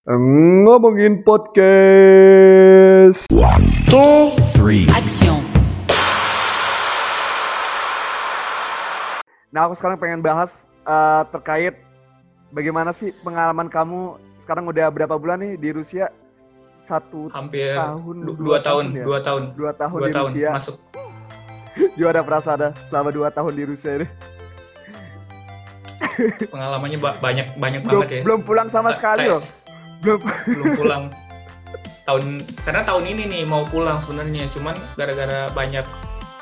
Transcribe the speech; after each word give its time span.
Ngomongin 0.00 1.20
podcast. 1.20 3.28
two, 3.84 4.32
three, 4.56 4.88
Action. 4.88 5.36
Nah, 9.52 9.68
aku 9.68 9.76
sekarang 9.76 10.00
pengen 10.00 10.18
bahas 10.18 10.64
eh, 10.80 11.22
terkait 11.28 11.76
bagaimana 12.48 12.90
sih 12.90 13.12
pengalaman 13.20 13.68
kamu 13.68 14.16
sekarang 14.40 14.64
udah 14.66 14.88
berapa 14.88 15.14
bulan 15.14 15.36
nih 15.36 15.52
di 15.54 15.68
Rusia? 15.68 16.08
Satu 16.80 17.28
hampir 17.28 17.76
tahun, 17.76 18.16
du- 18.24 18.40
dua 18.40 18.56
dua 18.56 18.58
tahun, 18.58 18.84
tahun 18.88 18.96
ya? 18.96 19.04
dua 19.04 19.18
tahun, 19.20 19.42
dua 19.52 19.72
tahun 19.76 19.98
dua 20.00 20.08
di 20.08 20.14
tahun 20.16 20.30
Rusia. 20.32 20.48
masuk. 20.48 20.76
Perasaan 22.28 22.56
ada 22.56 22.68
selama 22.88 23.08
dua 23.12 23.28
tahun 23.28 23.52
di 23.52 23.64
Rusia 23.68 24.00
ini? 24.00 24.08
Pengalamannya 26.48 26.96
ba- 26.96 27.20
banyak 27.20 27.46
banyak 27.60 27.80
Belum, 27.84 28.00
banget 28.00 28.10
ya. 28.16 28.20
belum 28.24 28.40
pulang 28.42 28.68
sama 28.72 28.90
Ka- 28.90 28.96
sekali 28.96 29.28
loh. 29.28 29.44
Belum. 30.00 30.20
belum 30.48 30.66
pulang. 30.76 31.04
Tahun 32.08 32.42
karena 32.64 32.82
tahun 32.82 33.04
ini 33.06 33.22
nih 33.28 33.42
mau 33.46 33.62
pulang 33.68 34.00
sebenarnya. 34.00 34.48
Cuman 34.50 34.74
gara-gara 34.96 35.52
banyak 35.52 35.84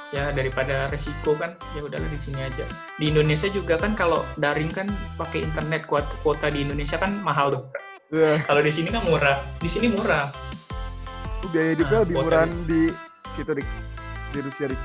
ya 0.09 0.33
daripada 0.33 0.89
resiko 0.89 1.37
kan 1.37 1.53
ya 1.77 1.85
udahlah 1.85 2.09
di 2.09 2.21
sini 2.21 2.41
aja. 2.41 2.65
Di 2.97 3.13
Indonesia 3.13 3.49
juga 3.53 3.77
kan 3.77 3.93
kalau 3.93 4.25
daring 4.41 4.73
kan 4.73 4.89
pakai 5.21 5.45
internet 5.45 5.85
kuota, 5.85 6.09
kuota 6.25 6.49
di 6.49 6.65
Indonesia 6.65 6.97
kan 6.97 7.13
mahal 7.21 7.61
tuh. 7.61 7.65
Ya, 8.09 8.41
kalau 8.49 8.65
di 8.65 8.73
sini 8.73 8.89
kan 8.89 9.05
murah. 9.05 9.37
Di 9.61 9.69
sini 9.69 9.93
murah. 9.93 10.33
Biaya 11.53 11.77
hidupnya 11.77 11.97
Nah, 12.01 12.03
lebih 12.09 12.17
murah 12.17 12.45
di 12.65 12.83
situ 13.37 13.53
di, 13.53 13.65
di 14.33 14.39
Rusia 14.41 14.67
di, 14.67 14.77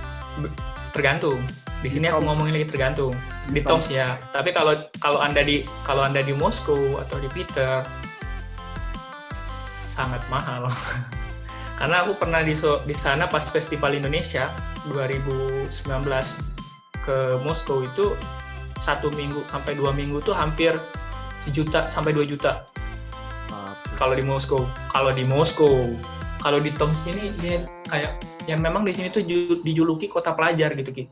tergantung. 0.92 1.40
Di 1.80 1.88
Di 1.88 1.90
sini 1.92 2.08
aku 2.12 2.20
Toms. 2.20 2.28
ngomongin 2.28 2.54
lagi 2.60 2.68
tergantung. 2.68 3.16
Di 3.48 3.62
Toms 3.64 3.88
ya. 3.88 4.20
Tapi 4.36 4.52
kalau 4.52 4.76
kalau 5.00 5.24
anda 5.24 5.40
di 5.40 5.64
kalau 5.88 6.04
anda 6.04 6.20
di 6.20 6.36
Moskow 6.36 7.00
atau 7.00 7.16
di 7.20 7.32
Peter 7.32 7.84
sangat 9.94 10.26
mahal. 10.34 10.66
Karena 11.80 12.02
aku 12.02 12.18
pernah 12.18 12.42
di 12.42 12.58
di 12.58 12.96
sana 12.98 13.30
pas 13.30 13.46
festival 13.46 13.94
Indonesia 13.94 14.50
2019 14.90 15.70
ke 17.06 17.18
Moskow 17.46 17.86
itu 17.86 18.18
satu 18.82 19.14
minggu 19.14 19.46
sampai 19.54 19.78
dua 19.78 19.94
minggu 19.94 20.20
tuh 20.26 20.34
hampir 20.34 20.74
sejuta 21.46 21.86
sampai 21.94 22.18
dua 22.18 22.26
juta. 22.26 22.66
Kalau 23.94 24.18
di 24.18 24.26
Moskow 24.26 24.66
kalau 24.90 25.14
di 25.14 25.22
Moskow 25.22 25.94
kalau 26.44 26.60
di 26.60 26.74
Toms 26.76 27.00
ini 27.08 27.32
ya 27.40 27.64
kayak 27.88 28.20
yang 28.52 28.60
memang 28.60 28.84
di 28.84 28.92
sini 28.92 29.08
tuh 29.08 29.24
ju- 29.24 29.64
dijuluki 29.64 30.12
kota 30.12 30.36
pelajar 30.36 30.76
gitu 30.76 30.92
Ki. 30.92 31.06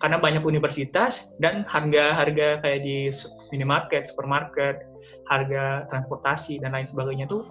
karena 0.00 0.16
banyak 0.16 0.40
universitas 0.40 1.36
dan 1.44 1.60
harga-harga 1.68 2.64
kayak 2.64 2.80
di 2.80 3.12
minimarket, 3.52 4.08
supermarket, 4.08 4.80
harga 5.28 5.84
transportasi 5.92 6.56
dan 6.56 6.72
lain 6.72 6.88
sebagainya 6.88 7.28
tuh 7.28 7.44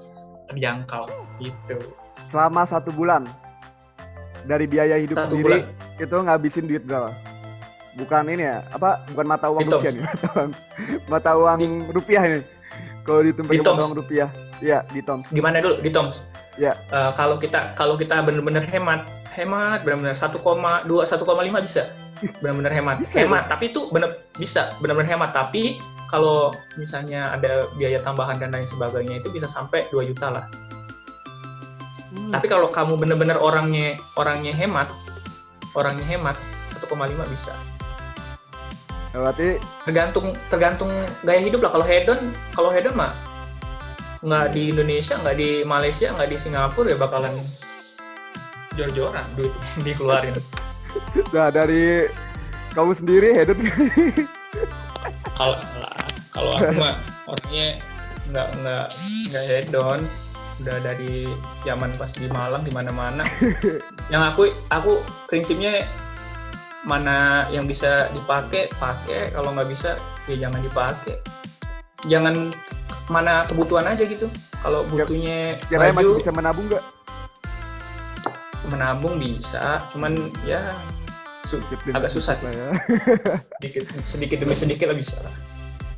terjangkau 0.50 1.06
gitu. 1.40 1.78
selama 2.28 2.66
satu 2.66 2.90
bulan 2.92 3.24
dari 4.48 4.66
biaya 4.66 4.96
hidup 5.00 5.18
Satu 5.20 5.36
sendiri 5.36 5.68
bulan. 5.68 6.00
itu 6.00 6.16
ngabisin 6.16 6.66
duit 6.68 6.84
berapa? 6.88 7.12
Bukan 7.98 8.24
ini 8.32 8.44
ya, 8.48 8.64
apa? 8.72 9.04
Bukan 9.12 9.26
mata 9.28 9.48
uang 9.52 9.66
Di 9.66 9.72
Toms. 9.72 9.84
Rusia 9.84 9.92
nih, 9.92 10.04
mata 10.14 10.30
uang, 10.32 10.52
mata 11.12 11.32
uang 11.36 11.62
rupiah 11.92 12.22
ini. 12.24 12.42
Kalau 13.04 13.22
ditumpahin 13.26 13.60
Di 13.60 13.66
mata 13.66 13.82
uang 13.84 13.96
rupiah, 13.98 14.30
iya 14.64 14.80
di 14.94 15.02
Toms. 15.04 15.28
Gimana 15.34 15.60
dulu 15.60 15.84
di 15.84 15.92
Toms? 15.92 16.24
Ya. 16.56 16.72
Eh, 16.72 17.12
kalau 17.18 17.36
kita 17.36 17.76
kalau 17.76 18.00
kita 18.00 18.24
benar-benar 18.24 18.64
hemat, 18.64 19.04
hemat 19.36 19.84
benar-benar 19.84 20.16
1,2 20.16 20.40
1,5 20.88 21.60
bisa. 21.66 21.84
Benar-benar 22.40 22.72
hemat. 22.72 22.96
Bisa, 23.00 23.16
hemat, 23.20 23.48
tapi 23.48 23.72
itu 23.72 23.88
benar 23.92 24.16
bisa 24.36 24.72
benar-benar 24.80 25.08
hemat, 25.20 25.32
tapi 25.36 25.80
kalau 26.10 26.50
misalnya 26.74 27.38
ada 27.38 27.70
biaya 27.78 28.02
tambahan 28.02 28.42
dan 28.42 28.50
lain 28.50 28.66
sebagainya 28.66 29.22
itu 29.22 29.30
bisa 29.30 29.46
sampai 29.46 29.86
2 29.94 30.10
juta 30.10 30.34
lah. 30.34 30.46
Hmm. 32.10 32.34
Tapi 32.34 32.50
kalau 32.50 32.74
kamu 32.74 32.98
benar-benar 32.98 33.38
orangnya 33.38 33.94
orangnya 34.18 34.50
hemat, 34.50 34.90
orangnya 35.78 36.06
hemat 36.10 36.36
1,5 36.82 36.98
bisa. 37.30 37.54
Ya, 39.10 39.18
berarti 39.22 39.62
Tergantung 39.86 40.34
tergantung 40.50 40.92
gaya 41.22 41.42
hidup 41.42 41.62
lah. 41.62 41.72
Kalau 41.78 41.86
hedon, 41.86 42.20
kalau 42.58 42.70
hedon 42.74 42.98
mah 42.98 43.14
nggak 44.26 44.46
di 44.52 44.74
Indonesia, 44.74 45.16
nggak 45.22 45.38
di 45.38 45.62
Malaysia, 45.64 46.10
nggak 46.12 46.30
di 46.30 46.38
Singapura 46.42 46.92
ya 46.92 46.98
bakalan 46.98 47.38
jor-joran 48.78 49.26
duit 49.36 49.54
dikeluarin. 49.86 50.34
nah 51.30 51.54
dari 51.54 52.10
kamu 52.74 52.92
sendiri 52.98 53.36
hedon 53.36 53.60
Kalau 55.38 55.56
kalau 56.40 56.52
aku 56.56 56.72
mah 56.80 56.96
orangnya 57.28 57.68
nggak 58.32 58.48
nggak 58.64 58.86
nggak 59.30 59.44
hedon 59.44 60.00
udah 60.60 60.78
dari 60.84 61.28
zaman 61.64 61.92
pas 61.96 62.12
di 62.16 62.28
Malang 62.32 62.64
di 62.64 62.72
mana-mana. 62.72 63.24
yang 64.14 64.24
aku 64.24 64.52
aku 64.72 65.04
prinsipnya 65.28 65.84
mana 66.88 67.48
yang 67.52 67.68
bisa 67.68 68.08
dipakai 68.16 68.72
pakai. 68.80 69.36
Kalau 69.36 69.52
nggak 69.56 69.68
bisa 69.68 70.00
ya 70.32 70.48
jangan 70.48 70.60
dipakai. 70.64 71.16
Jangan 72.08 72.56
mana 73.12 73.44
kebutuhan 73.48 73.88
aja 73.88 74.04
gitu. 74.04 74.28
Kalau 74.60 74.84
butuhnya 74.88 75.56
kira 75.68 75.92
masih 75.92 76.16
baju. 76.16 76.20
bisa 76.20 76.32
menabung 76.32 76.68
nggak? 76.72 76.84
menabung 78.70 79.18
bisa 79.18 79.82
cuman 79.90 80.30
ya 80.46 80.62
su- 81.48 81.64
Sedikit 81.74 81.96
agak 81.98 82.12
susah 82.14 82.36
ya. 82.38 82.68
sedikit 83.58 83.84
sedikit 84.06 84.38
demi 84.46 84.54
sedikit 84.54 84.94
lah 84.94 84.98
bisa 85.00 85.18
lah 85.26 85.34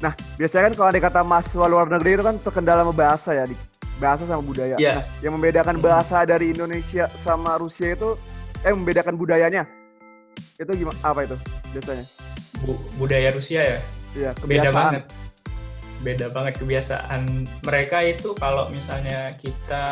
Nah, 0.02 0.14
biasanya 0.36 0.64
kan 0.68 0.74
kalau 0.74 0.90
ada 0.90 1.00
kata 1.00 1.20
mahasiswa 1.22 1.66
luar 1.66 1.86
negeri 1.86 2.18
itu 2.18 2.24
kan 2.26 2.36
terkendala 2.42 2.82
sama 2.82 2.94
bahasa 2.94 3.30
ya, 3.32 3.46
di 3.46 3.54
bahasa 3.98 4.26
sama 4.26 4.42
budaya. 4.42 4.76
Iya. 4.76 4.94
Nah, 4.98 5.06
yang 5.22 5.34
membedakan 5.38 5.78
Hmm. 5.78 5.86
bahasa 5.86 6.26
dari 6.26 6.50
Indonesia 6.50 7.06
sama 7.16 7.56
Rusia 7.56 7.94
itu 7.94 8.18
eh 8.62 8.74
membedakan 8.74 9.14
budayanya. 9.14 9.70
Itu 10.58 10.74
gimana 10.74 10.98
apa 11.02 11.24
itu 11.24 11.38
biasanya? 11.70 12.06
Bu- 12.62 12.82
budaya 12.98 13.30
Rusia 13.30 13.62
ya 13.62 13.80
Iya, 14.12 14.30
beda 14.36 14.42
kebiasaan. 14.42 14.74
banget 14.76 15.04
beda 16.02 16.28
banget 16.34 16.54
kebiasaan 16.58 17.22
mereka 17.62 18.02
itu 18.02 18.34
kalau 18.34 18.66
misalnya 18.74 19.38
kita 19.38 19.86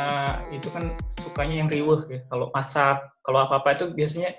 itu 0.49 0.65
kan 0.73 0.89
sukanya 1.07 1.61
yang 1.61 1.69
riuh 1.69 2.01
ya 2.09 2.25
kalau 2.25 2.49
masak 2.49 2.97
kalau 3.21 3.45
apa 3.45 3.61
apa 3.61 3.77
itu 3.77 3.93
biasanya 3.93 4.33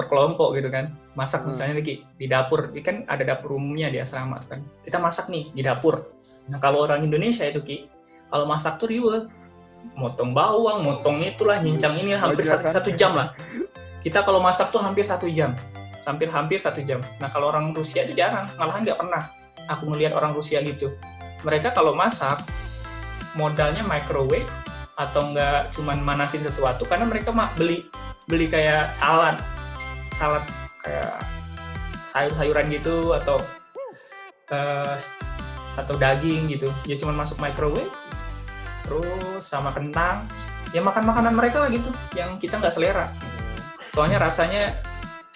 berkelompok 0.00 0.56
gitu 0.56 0.72
kan. 0.72 0.96
Masak 1.14 1.44
Hmm. 1.44 1.52
misalnya 1.52 1.84
di, 1.84 2.00
di 2.16 2.26
dapur 2.26 2.72
ini 2.72 2.80
kan 2.80 3.04
ada 3.06 3.22
dapur 3.22 3.60
umumnya 3.60 3.92
di 3.92 4.00
asrama 4.00 4.40
kan. 4.48 4.64
Kita 4.80 4.96
masak 4.96 5.28
nih 5.28 5.52
di 5.52 5.60
dapur. 5.60 6.00
Nah 6.48 6.58
kalau 6.58 6.88
orang 6.88 7.04
Indonesia 7.04 7.44
itu 7.44 7.60
ki 7.60 7.76
kalau 8.32 8.48
masak 8.48 8.80
tuh 8.80 8.88
riuh 8.88 9.28
motong 9.96 10.32
bawang 10.36 10.84
motong 10.84 11.20
itulah 11.20 11.60
nyincang 11.60 11.96
ini 12.00 12.16
hampir 12.16 12.44
Iya 12.44 12.56
satu, 12.56 12.64
kan? 12.64 12.72
satu 12.80 12.90
jam 12.96 13.12
lah. 13.16 13.28
Kita 14.00 14.24
kalau 14.24 14.40
masak 14.40 14.72
tuh 14.72 14.80
hampir 14.80 15.04
satu 15.04 15.28
jam. 15.28 15.52
Hampir 16.08 16.32
hampir 16.32 16.56
satu 16.56 16.80
jam. 16.80 17.04
Nah 17.20 17.28
kalau 17.28 17.52
orang 17.52 17.76
Rusia 17.76 18.08
itu 18.08 18.16
jarang 18.16 18.48
malahan 18.56 18.82
nggak 18.88 18.98
pernah 18.98 19.22
aku 19.68 19.84
melihat 19.92 20.16
orang 20.16 20.32
Rusia 20.32 20.64
gitu. 20.64 20.90
Mereka 21.44 21.72
kalau 21.76 21.92
masak 21.92 22.40
modalnya 23.36 23.84
microwave 23.86 24.48
atau 24.98 25.32
enggak 25.32 25.72
cuman 25.72 25.96
manasin 26.04 26.44
sesuatu 26.44 26.84
karena 26.84 27.08
mereka 27.08 27.32
mah 27.32 27.48
beli 27.56 27.88
beli 28.28 28.50
kayak 28.50 28.92
salad 28.92 29.40
salad 30.20 30.44
kayak 30.84 31.16
sayur-sayuran 32.12 32.68
gitu 32.68 33.16
atau 33.16 33.40
eh, 34.52 34.94
atau 35.80 35.94
daging 35.96 36.52
gitu 36.52 36.68
ya 36.84 37.00
cuman 37.00 37.24
masuk 37.24 37.40
microwave 37.40 37.88
terus 38.84 39.40
sama 39.40 39.72
kentang 39.72 40.28
ya 40.76 40.84
makan 40.84 41.08
makanan 41.08 41.32
mereka 41.32 41.64
lah 41.64 41.70
gitu 41.72 41.88
yang 42.12 42.36
kita 42.36 42.60
nggak 42.60 42.74
selera 42.74 43.08
soalnya 43.94 44.20
rasanya 44.20 44.60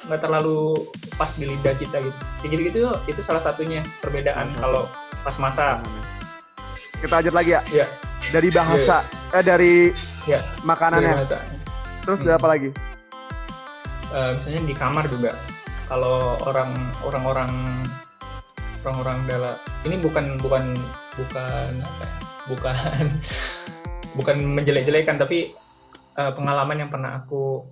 nggak 0.05 0.21
terlalu 0.21 0.77
pas 1.16 1.33
di 1.33 1.49
lidah 1.49 1.72
kita 1.81 1.97
gitu 2.05 2.19
kayak 2.43 2.51
gitu 2.53 2.62
gitu 2.69 2.81
itu 3.09 3.21
salah 3.25 3.41
satunya 3.41 3.81
perbedaan 4.05 4.53
Hmm. 4.53 4.61
kalau 4.61 4.83
pas 5.25 5.37
masak 5.41 5.81
Kita 6.95 7.21
lanjut 7.21 7.37
lagi 7.37 7.53
ya. 7.53 7.61
Iya. 7.69 7.87
Dari 8.33 8.49
bahasa 8.49 9.05
eh 9.36 9.45
dari 9.45 9.92
Iya. 10.25 10.41
dari 10.41 10.65
makanannya. 10.65 11.13
masak 11.21 11.41
Terus 12.01 12.19
Hmm. 12.21 12.25
dari 12.25 12.36
apa 12.41 12.48
lagi? 12.48 12.69
Eh, 14.15 14.31
misalnya 14.39 14.63
di 14.63 14.75
kamar 14.78 15.05
juga. 15.11 15.34
Kalau 15.91 16.39
orang 16.47 16.71
orang-orang 17.03 17.51
orang-orang 18.87 19.19
dalam 19.27 19.57
ini 19.83 19.99
bukan 19.99 20.39
bukan 20.39 20.78
bukan 21.19 21.71
apa 21.83 22.03
ya, 22.07 22.16
bukan 22.47 22.77
bukan 24.19 24.37
menjelek-jelekan 24.55 25.19
tapi 25.19 25.51
eh, 26.15 26.33
pengalaman 26.39 26.87
yang 26.87 26.91
pernah 26.95 27.19
aku 27.19 27.66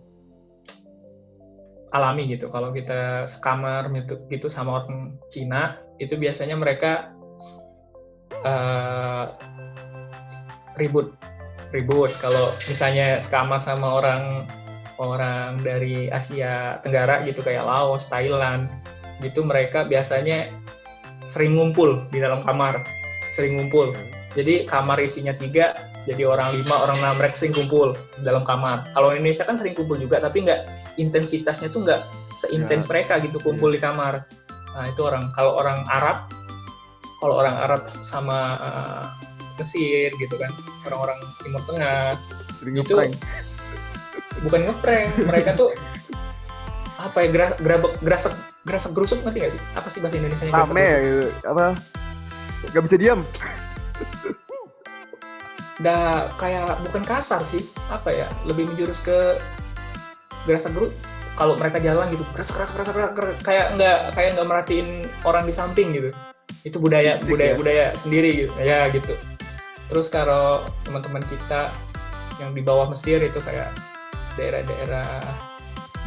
alami 1.94 2.26
gitu. 2.26 2.50
Kalau 2.50 2.74
kita 2.74 3.30
sekamar 3.30 3.94
gitu, 3.94 4.18
gitu 4.26 4.50
sama 4.50 4.82
orang 4.82 5.14
Cina 5.30 5.78
itu 6.02 6.18
biasanya 6.18 6.58
mereka 6.58 7.14
eh, 8.42 9.24
ribut 10.74 11.14
ribut. 11.70 12.10
Kalau 12.18 12.50
misalnya 12.66 13.22
sekamar 13.22 13.62
sama 13.62 14.02
orang 14.02 14.50
orang 14.98 15.56
dari 15.60 16.08
Asia 16.08 16.76
Tenggara 16.80 17.24
gitu 17.24 17.40
kayak 17.40 17.64
Laos, 17.64 18.08
Thailand 18.08 18.68
gitu 19.20 19.46
mereka 19.46 19.86
biasanya 19.86 20.50
sering 21.24 21.54
ngumpul 21.54 22.02
di 22.10 22.18
dalam 22.18 22.42
kamar 22.42 22.82
sering 23.30 23.56
ngumpul 23.56 23.94
Jadi 24.32 24.64
kamar 24.64 24.96
isinya 24.96 25.36
tiga, 25.36 25.76
jadi 26.08 26.24
orang 26.24 26.48
lima, 26.56 26.72
orang 26.72 26.96
enam 27.04 27.20
mereka 27.20 27.36
sering 27.36 27.52
kumpul 27.52 27.92
dalam 28.24 28.40
kamar. 28.48 28.88
Kalau 28.96 29.12
Indonesia 29.12 29.44
kan 29.44 29.60
sering 29.60 29.76
kumpul 29.76 30.00
juga, 30.00 30.24
tapi 30.24 30.40
nggak 30.40 30.64
intensitasnya 30.96 31.68
tuh 31.68 31.84
nggak 31.84 32.00
seintens 32.40 32.88
Ya. 32.88 32.96
mereka 32.96 33.20
gitu 33.20 33.36
kumpul 33.44 33.68
di 33.68 33.76
kamar. 33.76 34.24
Nah 34.72 34.88
itu 34.88 35.04
orang. 35.04 35.28
Kalau 35.36 35.52
orang 35.60 35.84
Arab, 35.84 36.32
kalau 37.20 37.44
orang 37.44 37.60
Arab 37.60 37.84
sama 38.08 38.56
eh, 38.56 39.04
Mesir 39.60 40.08
gitu 40.16 40.40
kan, 40.40 40.48
orang-orang 40.88 41.20
Timur 41.44 41.60
Tengah, 41.68 42.16
Sering 42.56 42.74
Itu- 42.80 42.96
ngeprank. 42.96 43.12
Bukan 44.40 44.60
ngeprank, 44.70 45.08
mereka 45.28 45.52
tuh 45.52 45.70
apa 47.02 47.18
ya 47.26 47.28
gra, 47.34 47.46
grabek, 47.58 47.92
grasek 48.00 48.34
grasek 48.62 48.94
gerusuk 48.94 49.18
ngerti 49.26 49.38
gak 49.42 49.52
sih? 49.58 49.62
Apa 49.74 49.88
sih 49.90 49.98
bahasa 49.98 50.16
Indonesia 50.16 50.44
nya 50.46 50.52
Rame 50.54 50.82
ya, 50.86 50.98
gitu. 51.02 51.28
apa? 51.50 51.64
Gak 52.70 52.82
bisa 52.86 52.96
diam. 52.96 53.20
Udah 55.82 56.30
kayak 56.38 56.78
bukan 56.86 57.02
kasar 57.02 57.42
sih, 57.42 57.66
apa 57.90 58.14
ya? 58.14 58.30
Lebih 58.46 58.70
menjurus 58.70 59.02
ke 59.02 59.36
gerasak 60.46 60.72
gerusuk. 60.78 60.94
Kalau 61.32 61.56
mereka 61.58 61.82
jalan 61.82 62.06
gitu, 62.12 62.22
gerasak 62.36 62.60
gerasak 62.60 62.74
gerasak 62.76 62.94
gerasak, 62.94 63.38
kayak 63.42 63.66
nggak 63.74 63.98
kayak 64.14 64.30
nggak 64.38 64.46
merhatiin 64.46 64.88
orang 65.26 65.42
di 65.48 65.54
samping 65.54 65.90
gitu. 65.90 66.14
Itu 66.62 66.78
budaya 66.78 67.18
Fisik 67.18 67.34
budaya 67.34 67.50
ya? 67.50 67.56
budaya 67.58 67.84
sendiri 67.98 68.30
gitu, 68.46 68.52
ya 68.62 68.86
gitu. 68.94 69.16
Terus 69.90 70.06
kalau 70.06 70.62
teman-teman 70.86 71.24
kita 71.26 71.72
yang 72.38 72.54
di 72.54 72.62
bawah 72.62 72.86
Mesir 72.86 73.18
itu 73.18 73.42
kayak 73.42 73.74
daerah-daerah 74.36 75.08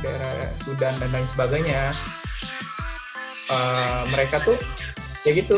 daerah 0.04 0.33
Sudan 0.62 0.94
dan 1.01 1.10
lain 1.13 1.27
sebagainya, 1.27 1.89
eh, 3.50 4.01
mereka 4.12 4.38
tuh 4.44 4.57
ya 5.25 5.31
gitu. 5.33 5.57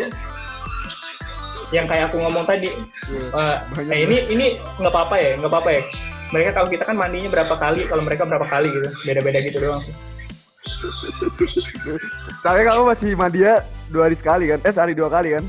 Yang 1.76 1.86
kayak 1.92 2.04
aku 2.12 2.24
ngomong 2.24 2.48
tadi, 2.48 2.72
Iya, 3.12 3.92
eh, 3.92 4.00
ini 4.08 4.18
ini 4.32 4.46
nggak 4.80 4.94
apa-apa 4.94 5.16
ya, 5.20 5.36
nggak 5.40 5.52
apa-apa 5.52 5.70
ya. 5.76 5.82
Mereka 6.32 6.50
kalau 6.56 6.68
kita 6.68 6.84
kan 6.84 6.96
mandinya 6.96 7.32
berapa 7.32 7.56
kali, 7.56 7.88
kalau 7.88 8.04
mereka 8.04 8.24
berapa 8.28 8.44
kali 8.48 8.68
gitu, 8.72 8.88
beda-beda 9.08 9.40
gitu 9.44 9.64
doang 9.64 9.80
sih. 9.80 9.96
Tapi 12.44 12.60
kamu 12.68 12.84
masih 12.84 13.16
mandia 13.16 13.64
dua 13.88 14.12
hari 14.12 14.16
sekali 14.20 14.52
kan? 14.52 14.60
Eh 14.64 14.72
sehari 14.72 14.92
dua 14.96 15.08
kali 15.08 15.40
kan? 15.40 15.44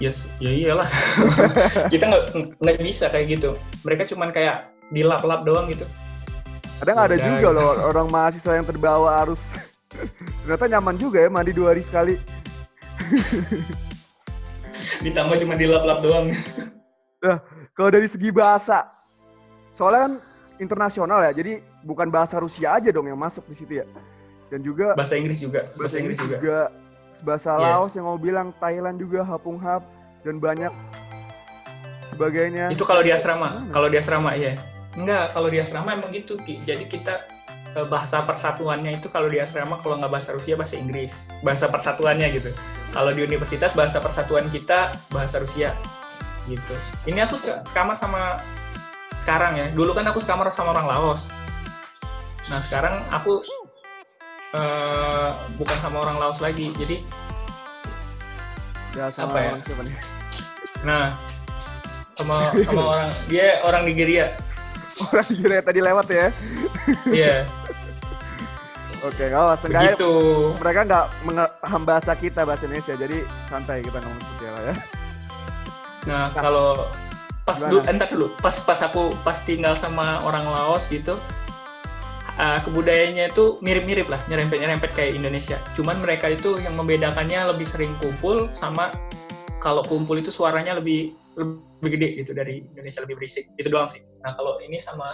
Yes, 0.00 0.26
ya 0.40 0.50
iyalah. 0.50 0.88
kita 1.92 2.04
nggak 2.08 2.24
nggak 2.58 2.76
bisa 2.80 3.12
kayak 3.12 3.38
gitu. 3.38 3.50
Mereka 3.84 4.08
cuman 4.08 4.32
kayak 4.32 4.71
dilap-lap 4.92 5.40
doang 5.42 5.66
gitu. 5.72 5.88
Kadang 6.82 6.98
ada 6.98 7.14
Ya, 7.16 7.24
juga 7.32 7.48
gitu. 7.48 7.56
loh 7.56 7.70
orang 7.88 8.06
mahasiswa 8.10 8.52
yang 8.58 8.66
terbawa 8.66 9.08
arus. 9.24 9.42
Ternyata 10.44 10.66
nyaman 10.68 10.96
juga 11.00 11.18
ya 11.22 11.28
mandi 11.32 11.52
dua 11.54 11.72
hari 11.72 11.82
sekali. 11.84 12.14
Ditambah 15.00 15.36
cuma 15.42 15.54
dilap-lap 15.56 15.98
doang. 16.04 16.26
Kalau 17.72 17.90
dari 17.90 18.10
segi 18.10 18.28
bahasa, 18.34 18.90
soalnya 19.72 20.00
kan 20.10 20.12
internasional 20.58 21.22
ya, 21.24 21.32
jadi 21.32 21.62
bukan 21.86 22.10
bahasa 22.12 22.36
Rusia 22.42 22.76
aja 22.76 22.90
dong 22.90 23.08
yang 23.08 23.18
masuk 23.18 23.46
di 23.48 23.56
situ 23.56 23.72
ya. 23.80 23.86
Dan 24.52 24.60
juga 24.60 24.92
Bahasa 24.92 25.16
Inggris 25.16 25.40
juga, 25.40 25.64
bahasa, 25.80 25.96
Inggris 25.96 26.20
juga. 26.20 26.68
bahasa 27.24 27.56
Iya. 27.56 27.78
Laos 27.78 27.92
yang 27.96 28.04
mau 28.04 28.20
bilang 28.20 28.52
Thailand 28.60 29.00
juga 29.00 29.24
Hapung 29.24 29.56
Hap 29.62 29.80
dan 30.20 30.36
banyak 30.36 30.68
sebagainya. 32.12 32.68
Itu 32.68 32.84
kalau 32.84 33.00
di 33.00 33.14
asrama, 33.14 33.64
kalau 33.72 33.88
di 33.88 33.96
asrama 33.96 34.36
ya. 34.36 34.52
Enggak, 34.94 35.32
kalau 35.32 35.48
di 35.48 35.56
asrama 35.56 35.94
emang 35.94 36.10
gitu. 36.10 36.36
Ki. 36.38 36.60
Jadi 36.60 36.84
kita 36.84 37.24
eh, 37.72 37.86
bahasa 37.86 38.20
persatuannya 38.20 38.92
itu 38.94 39.08
kalau 39.08 39.26
di 39.26 39.38
asrama 39.38 39.76
kalau 39.76 39.96
nggak 39.96 40.10
bahasa 40.10 40.32
Rusia 40.32 40.54
bahasa 40.54 40.76
Inggris 40.76 41.24
bahasa 41.40 41.66
persatuannya 41.66 42.28
gitu 42.30 42.52
kalau 42.90 43.08
di 43.08 43.24
universitas 43.24 43.72
bahasa 43.72 43.96
persatuan 43.96 44.44
kita 44.46 44.92
bahasa 45.08 45.40
Rusia 45.40 45.72
gitu 46.44 46.74
ini 47.06 47.18
aku 47.18 47.32
sek- 47.32 47.64
sekamar 47.64 47.96
sama 47.96 48.36
sekarang 49.16 49.56
ya 49.56 49.66
dulu 49.72 49.96
kan 49.96 50.04
aku 50.04 50.20
sekamar 50.20 50.52
sama 50.52 50.76
orang 50.76 50.84
Laos 50.84 51.32
nah 52.46 52.60
sekarang 52.60 53.00
aku 53.08 53.40
eh, 54.52 55.28
bukan 55.56 55.76
sama 55.78 56.04
orang 56.04 56.16
Laos 56.18 56.38
lagi 56.38 56.68
jadi 56.74 57.00
Ya, 58.92 59.08
sama 59.08 59.32
apa 59.32 59.38
ya? 59.40 59.48
orang 59.48 59.62
siapa 59.64 59.82
nih? 59.82 59.94
nah 60.84 61.04
sama 62.12 62.36
sama 62.60 62.82
orang 62.92 63.08
dia 63.24 63.64
orang 63.64 63.88
Nigeria 63.88 64.36
Orang 65.10 65.28
gila 65.32 65.54
yang 65.58 65.66
tadi 65.66 65.80
lewat 65.82 66.06
ya. 66.12 66.26
iya. 67.10 67.36
Oke, 69.02 69.26
nggak 69.26 69.42
apa 69.42 69.54
Seenggaknya 69.58 69.94
begitu. 69.98 70.12
mereka 70.62 70.80
nggak 70.86 71.06
mengaham 71.26 71.82
bahasa 71.82 72.12
kita 72.14 72.46
bahasa 72.46 72.70
Indonesia, 72.70 72.94
jadi 72.94 73.18
santai 73.50 73.82
kita 73.82 73.98
ngomong 73.98 74.22
seperti 74.22 74.44
apa 74.46 74.60
ya. 74.62 74.74
Nah, 76.06 76.24
kalau 76.30 76.86
pas 77.42 77.58
dulu, 77.58 77.82
entar 77.90 78.06
dulu, 78.06 78.30
pas 78.38 78.54
pas 78.62 78.78
aku 78.78 79.10
pas 79.26 79.34
tinggal 79.42 79.74
sama 79.74 80.22
orang 80.22 80.46
Laos 80.46 80.86
gitu, 80.86 81.18
uh, 82.38 82.58
kebudayaannya 82.62 83.34
itu 83.34 83.58
mirip-mirip 83.58 84.06
lah, 84.06 84.22
nyerempet-nyerempet 84.30 84.94
kayak 84.94 85.18
Indonesia. 85.18 85.58
Cuman 85.74 85.98
mereka 85.98 86.30
itu 86.30 86.62
yang 86.62 86.78
membedakannya 86.78 87.50
lebih 87.50 87.66
sering 87.66 87.90
kumpul 87.98 88.54
sama 88.54 88.94
kalau 89.62 89.86
kumpul 89.86 90.18
itu 90.18 90.34
suaranya 90.34 90.74
lebih 90.74 91.14
lebih 91.38 91.90
gede 91.94 92.08
gitu 92.26 92.34
dari 92.34 92.66
Indonesia 92.74 93.06
lebih 93.06 93.22
berisik. 93.22 93.46
Itu 93.54 93.70
doang 93.70 93.86
sih. 93.86 94.02
Nah, 94.26 94.34
kalau 94.34 94.58
ini 94.58 94.82
sama 94.82 95.06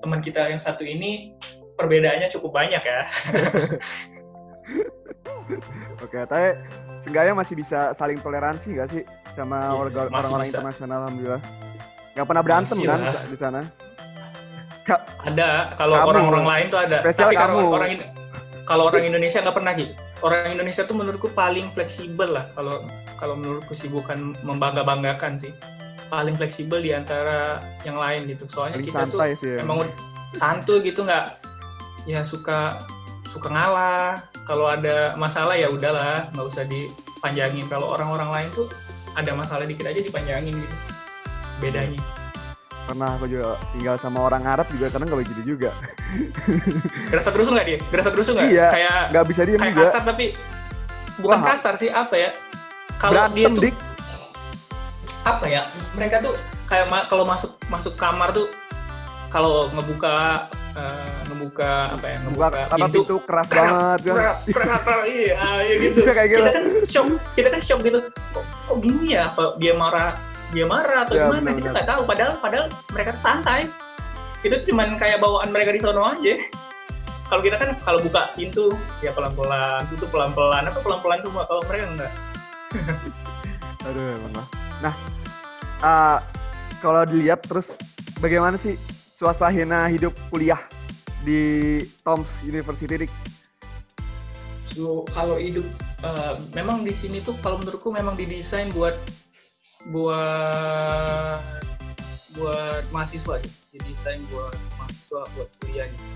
teman 0.00 0.24
kita 0.24 0.48
yang 0.48 0.56
satu 0.56 0.80
ini 0.80 1.36
perbedaannya 1.76 2.32
cukup 2.32 2.56
banyak 2.56 2.80
ya. 2.80 3.00
Oke, 6.04 6.24
tapi 6.24 6.56
seenggaknya 6.98 7.36
masih 7.36 7.54
bisa 7.54 7.92
saling 7.92 8.16
toleransi 8.18 8.80
nggak 8.80 8.88
sih 8.90 9.02
sama 9.36 9.60
warga 9.76 10.08
masih 10.08 10.32
orang-orang 10.32 10.48
internasional 10.48 10.98
alhamdulillah. 11.04 11.42
Nggak 12.16 12.26
pernah 12.32 12.42
berantem 12.42 12.76
Masih 12.80 12.88
kan 12.88 13.00
lah. 13.04 13.14
di 13.28 13.36
sana? 13.38 13.60
Ada 15.28 15.76
kalau 15.76 15.96
orang-orang 16.00 16.46
lain 16.48 16.66
tuh 16.72 16.80
ada. 16.80 17.02
Spesial 17.04 17.28
Tapi 17.28 17.36
kalau 17.36 17.54
kamu. 17.58 17.74
orang 17.74 17.90
kalau 18.64 18.84
orang 18.88 19.04
Indonesia 19.04 19.38
nggak 19.44 19.56
pernah 19.58 19.72
gitu. 19.76 19.92
Orang 20.24 20.48
Indonesia 20.48 20.82
tuh 20.88 20.96
menurutku 20.96 21.28
paling 21.36 21.68
fleksibel 21.76 22.32
lah 22.32 22.46
kalau 22.56 22.80
kalau 23.16 23.34
menurutku 23.34 23.72
sih 23.72 23.88
bukan 23.88 24.36
membangga-banggakan 24.42 25.36
sih. 25.36 25.52
Paling 26.06 26.38
fleksibel 26.38 26.78
di 26.78 26.94
antara 26.94 27.58
yang 27.82 27.98
lain 27.98 28.30
gitu. 28.30 28.46
Soalnya 28.46 28.78
Paling 28.78 28.86
kita 28.86 29.00
tuh 29.10 29.20
sih. 29.34 29.50
ya. 29.56 29.58
emang 29.60 29.82
santuy 30.32 30.78
gitu 30.84 31.02
nggak 31.02 31.26
ya 32.06 32.22
suka 32.22 32.78
suka 33.26 33.48
ngalah. 33.50 34.22
Kalau 34.46 34.70
ada 34.70 35.18
masalah 35.18 35.58
ya 35.58 35.66
udahlah, 35.66 36.30
nggak 36.30 36.46
usah 36.46 36.62
dipanjangin. 36.64 37.66
Kalau 37.66 37.90
orang-orang 37.90 38.30
lain 38.30 38.48
tuh 38.54 38.70
ada 39.12 39.34
masalah 39.34 39.66
dikit 39.66 39.84
aja 39.84 39.98
dipanjangin 39.98 40.54
gitu. 40.54 40.76
Bedanya. 41.58 41.98
pernah 42.86 43.18
aku 43.18 43.26
juga 43.26 43.58
tinggal 43.74 43.98
sama 43.98 44.22
orang 44.22 44.46
Arab 44.46 44.70
juga 44.70 44.86
kadang 44.86 45.10
nggak 45.10 45.26
begitu 45.26 45.58
juga. 45.58 45.74
Gerasa 47.10 47.34
gerusuk 47.34 47.58
nggak 47.58 47.66
dia? 47.66 47.78
Gerasa 47.90 48.08
gerusuk 48.14 48.38
nggak? 48.38 48.46
Iya. 48.46 48.66
Kayak 48.70 48.98
Nggak 49.10 49.24
bisa 49.26 49.40
diem 49.42 49.58
kayak 49.58 49.74
juga. 49.74 49.86
kasar 49.90 50.02
tapi 50.06 50.24
bukan 51.18 51.38
Wah. 51.42 51.46
kasar 51.50 51.74
sih 51.74 51.90
apa 51.90 52.14
ya 52.14 52.30
kalau 52.96 53.28
dia 53.30 53.46
tuh 53.48 53.62
dik. 53.62 53.76
apa 55.22 55.44
ya 55.44 55.62
mereka 55.92 56.16
tuh 56.20 56.34
kayak 56.64 56.86
ma- 56.86 57.06
kalau 57.06 57.22
masuk 57.22 57.54
masuk 57.66 57.94
kamar 57.94 58.30
tuh 58.30 58.46
kalau 59.26 59.66
ngebuka 59.70 60.46
eh, 60.72 61.18
ngebuka 61.26 61.72
apa 61.92 62.06
ya 62.06 62.18
Buka 62.22 62.46
ngebuka 62.46 62.60
apa 62.64 62.74
pintu. 62.76 62.98
pintu 63.00 63.16
keras 63.22 63.48
banget 63.48 63.98
kan. 64.02 64.14
prak, 64.46 64.80
prak, 64.80 65.02
iya 65.04 65.34
ah, 65.36 65.58
iya 65.60 65.74
gitu. 65.84 65.98
Iya, 66.00 66.12
kayak 66.12 66.28
gitu. 66.28 66.40
kita 66.40 66.50
kan 66.52 66.64
shock 66.84 67.06
kita 67.34 67.48
kan 67.50 67.60
shock 67.60 67.80
gitu. 67.82 67.98
Kok, 68.32 68.44
kok 68.44 68.76
gini 68.80 69.06
ya? 69.12 69.26
Apa 69.28 69.42
dia 69.56 69.74
marah 69.74 70.14
dia 70.48 70.62
marah 70.64 71.02
atau 71.02 71.14
Ya, 71.16 71.26
gimana? 71.26 71.42
Kita 71.42 71.46
benar-benar. 71.50 71.72
nggak 71.74 71.86
tahu. 71.88 72.00
Padahal 72.06 72.32
padahal 72.38 72.64
mereka 72.88 73.08
tuh 73.12 73.22
santai. 73.24 73.60
Itu 74.40 74.56
cuman 74.64 74.88
kayak 74.94 75.18
bawaan 75.18 75.50
mereka 75.50 75.70
di 75.70 75.80
sono 75.80 76.02
aja. 76.06 76.34
Kalau 77.26 77.42
kita 77.42 77.56
kan 77.58 77.68
kalau 77.82 77.98
buka 77.98 78.30
pintu 78.32 78.70
ya 79.00 79.10
pelan-pelan 79.10 79.82
tutup 79.90 80.08
pelan-pelan. 80.08 80.62
Apa 80.64 80.78
pelan-pelan 80.78 81.18
semua? 81.20 81.42
Kalau 81.44 81.62
mereka 81.66 81.84
enggak 81.90 82.12
Aduh 83.86 84.18
emang 84.18 84.34
lah. 84.34 84.46
Nah, 84.82 84.94
ah, 85.80 86.18
kalau 86.82 87.06
dilihat 87.08 87.44
terus 87.46 87.78
bagaimana 88.20 88.58
sih 88.60 88.76
suasana 89.16 89.88
hidup 89.88 90.12
kuliah 90.28 90.60
di 91.24 91.80
Tom's 92.04 92.28
University 92.44 93.06
Dik? 93.06 93.12
So, 94.76 95.08
kalau 95.08 95.40
hidup 95.40 95.64
eh, 96.04 96.34
memang 96.52 96.84
di 96.84 96.92
sini 96.92 97.24
tuh 97.24 97.32
kalau 97.40 97.56
menurutku 97.56 97.88
memang 97.88 98.12
didesain 98.12 98.68
buat 98.76 98.92
buat 99.88 101.40
buat 102.36 102.84
mahasiswa 102.92 103.40
gitu. 103.40 103.56
Didesain 103.80 104.20
buat 104.28 104.58
mahasiswa 104.76 105.24
buat 105.32 105.48
kuliah 105.64 105.88
gitu. 105.88 106.06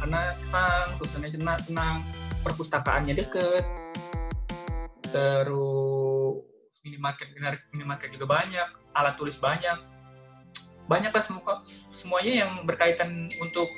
Karena 0.00 0.32
tenang, 0.32 0.88
suasananya 0.96 1.32
tenang, 1.36 1.60
tenang, 1.68 1.96
perpustakaannya 2.40 3.14
deket, 3.20 3.64
terus 5.12 5.89
minimarket 6.80 7.28
minimarket 7.72 8.08
juga 8.14 8.26
banyak, 8.30 8.68
alat 8.96 9.14
tulis 9.20 9.36
banyak, 9.36 9.76
banyak 10.88 11.12
lah 11.12 11.22
semua 11.22 11.60
semuanya 11.92 12.32
yang 12.46 12.50
berkaitan 12.64 13.28
untuk 13.38 13.68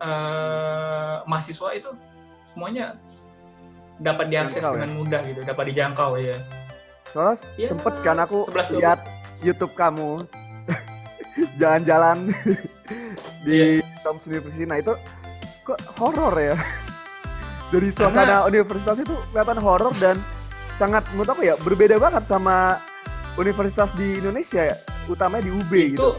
eh, 0.00 1.16
mahasiswa 1.28 1.68
itu 1.76 1.90
semuanya 2.48 2.96
dapat 4.00 4.28
diakses 4.28 4.60
Dijangkau 4.60 4.72
ya? 4.72 4.76
dengan 4.76 4.90
mudah 4.96 5.20
gitu, 5.24 5.40
dapat 5.44 5.64
dijangkau 5.72 6.10
ya. 6.20 6.36
Soalnya 7.06 7.36
Ya, 7.56 7.68
sempet 7.72 7.94
kan 8.04 8.16
aku 8.20 8.38
11-12. 8.50 8.80
lihat 8.80 9.00
YouTube 9.40 9.72
kamu 9.72 10.20
jalan-jalan 11.60 12.32
di 13.46 13.80
Tom's 14.04 14.24
University. 14.24 14.64
Nah 14.64 14.80
itu 14.80 14.92
kok 15.64 15.80
horor 15.96 16.34
ya? 16.36 16.56
Dari 17.72 17.90
suasana 17.90 18.46
universitas 18.46 19.02
itu 19.02 19.14
kelihatan 19.32 19.58
horor 19.58 19.90
dan 19.98 20.14
sangat 20.76 21.08
menurut 21.12 21.32
aku 21.32 21.42
ya 21.44 21.54
berbeda 21.60 21.96
banget 21.96 22.24
sama 22.28 22.76
universitas 23.40 23.92
di 23.96 24.20
Indonesia 24.20 24.72
ya, 24.72 24.76
utamanya 25.08 25.48
di 25.48 25.52
UB 25.52 25.72
itu 25.72 25.92
gitu. 25.92 26.10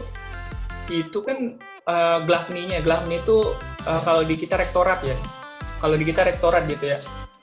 itu 0.90 1.18
kan 1.22 1.38
uh, 1.86 2.18
Glafni-nya. 2.26 2.82
Glafni 2.82 3.18
itu 3.22 3.54
uh, 3.86 4.00
kalau 4.02 4.22
di 4.22 4.34
kita 4.38 4.58
rektorat 4.58 5.02
ya. 5.02 5.16
Kalau 5.78 5.94
di 5.94 6.04
kita 6.06 6.26
rektorat 6.26 6.66
gitu 6.66 6.84
ya. 6.94 6.98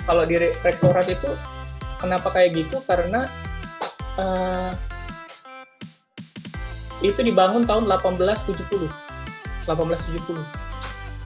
Kalau 0.05 0.24
di 0.27 0.36
re- 0.38 0.55
rektorat 0.62 1.07
itu 1.07 1.31
kenapa 2.00 2.29
kayak 2.29 2.53
gitu? 2.55 2.77
Karena 2.84 3.25
uh, 4.19 4.72
itu 7.03 7.19
dibangun 7.24 7.63
tahun 7.67 7.88
1870. 7.88 8.88
1870. 9.67 10.39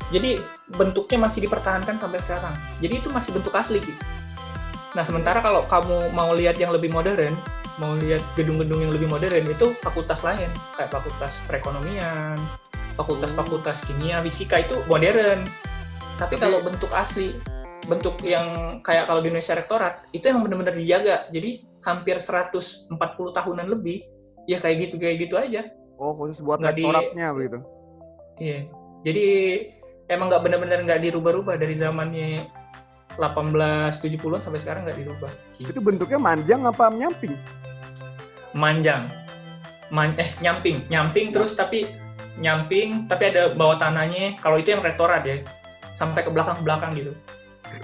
Jadi 0.10 0.41
bentuknya 0.74 1.17
masih 1.29 1.46
dipertahankan 1.46 2.01
sampai 2.01 2.17
sekarang. 2.17 2.53
Jadi 2.81 2.93
itu 2.98 3.10
masih 3.13 3.29
bentuk 3.38 3.53
asli 3.53 3.77
gitu. 3.77 4.01
Nah, 4.93 5.03
sementara 5.05 5.38
kalau 5.39 5.62
kamu 5.65 6.10
mau 6.12 6.34
lihat 6.34 6.58
yang 6.58 6.74
lebih 6.74 6.89
modern, 6.89 7.38
mau 7.77 7.93
lihat 7.96 8.25
gedung-gedung 8.34 8.81
yang 8.81 8.91
lebih 8.91 9.05
modern 9.05 9.46
itu 9.46 9.72
fakultas 9.79 10.25
lain 10.25 10.50
kayak 10.75 10.91
fakultas 10.91 11.39
perekonomian 11.48 12.36
fakultas-fakultas 13.00 13.79
kimia 13.88 14.19
fisika 14.19 14.60
itu 14.60 14.75
modern. 14.91 15.48
Tapi 16.19 16.36
kalau 16.36 16.60
bentuk 16.60 16.91
asli 16.91 17.31
bentuk 17.88 18.19
yang 18.22 18.43
kayak 18.84 19.08
kalau 19.08 19.24
di 19.24 19.31
Indonesia 19.31 19.55
rektorat 19.55 20.03
itu 20.12 20.27
yang 20.27 20.43
benar-benar 20.43 20.75
dijaga. 20.75 21.31
Jadi 21.31 21.63
hampir 21.88 22.19
140 22.19 22.91
tahunan 23.31 23.67
lebih 23.72 24.03
ya 24.51 24.60
kayak 24.60 24.84
gitu 24.84 25.00
kayak 25.00 25.15
gitu 25.24 25.39
aja. 25.39 25.63
Oh 25.96 26.12
khusus 26.12 26.43
buat 26.43 26.60
Nggak 26.60 26.75
di- 26.75 26.84
rektoratnya 26.84 27.27
begitu. 27.31 27.58
iya. 28.43 28.60
Jadi 29.08 29.25
emang 30.12 30.27
nggak 30.27 30.43
benar-benar 30.43 30.79
nggak 30.84 31.00
dirubah-rubah 31.08 31.55
dari 31.55 31.79
zamannya 31.79 32.43
1870-an 33.20 34.40
sampai 34.40 34.60
sekarang 34.64 34.88
nggak 34.88 34.98
dirubah 34.98 35.32
gitu. 35.60 35.76
Itu 35.76 35.80
bentuknya 35.84 36.18
manjang 36.18 36.64
apa 36.64 36.88
menyamping? 36.88 37.36
manjang 38.54 39.06
Man, 39.90 40.14
eh 40.22 40.30
nyamping 40.42 40.86
nyamping 40.90 41.30
terus 41.34 41.54
tapi 41.58 41.90
nyamping 42.38 43.10
tapi 43.10 43.30
ada 43.34 43.50
bawah 43.54 43.78
tanahnya 43.78 44.38
kalau 44.38 44.58
itu 44.62 44.74
yang 44.74 44.82
rektorat 44.86 45.22
ya 45.26 45.42
sampai 45.98 46.22
ke 46.22 46.30
belakang 46.30 46.58
belakang 46.62 46.94
gitu 46.94 47.14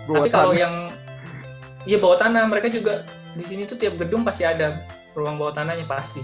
Bawah 0.05 0.25
tapi 0.25 0.29
kalau 0.29 0.53
tanah. 0.53 0.61
yang 0.61 0.73
iya 1.85 1.97
bawah 1.97 2.17
tanah 2.17 2.45
mereka 2.45 2.69
juga 2.69 3.01
di 3.33 3.41
sini 3.41 3.65
tuh 3.65 3.77
tiap 3.77 3.97
gedung 3.97 4.21
pasti 4.21 4.45
ada 4.45 4.77
ruang 5.13 5.37
bawah 5.37 5.53
tanahnya 5.53 5.85
pasti 5.85 6.21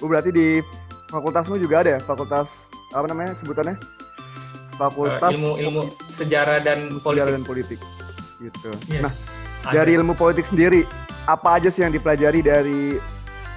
Oh, 0.00 0.08
berarti 0.08 0.32
di 0.32 0.64
fakultasmu 1.12 1.60
juga 1.60 1.84
ada 1.84 1.90
ya? 1.92 2.00
Fakultas 2.00 2.72
apa 2.96 3.04
namanya 3.04 3.36
sebutannya? 3.36 3.76
Fakultas 4.80 5.36
ilmu 5.36 5.60
ilmu 5.60 5.82
sejarah 6.08 6.64
dan 6.64 6.96
Sejarah 6.96 7.04
politik 7.04 7.32
dan 7.36 7.44
politik. 7.44 7.78
Gitu. 8.40 8.70
Iya. 8.88 9.00
Nah, 9.04 9.12
Ada. 9.68 9.84
dari 9.84 9.90
ilmu 10.00 10.16
politik 10.16 10.48
sendiri, 10.48 10.88
apa 11.28 11.60
aja 11.60 11.68
sih 11.68 11.84
yang 11.84 11.92
dipelajari 11.92 12.40
dari 12.40 12.96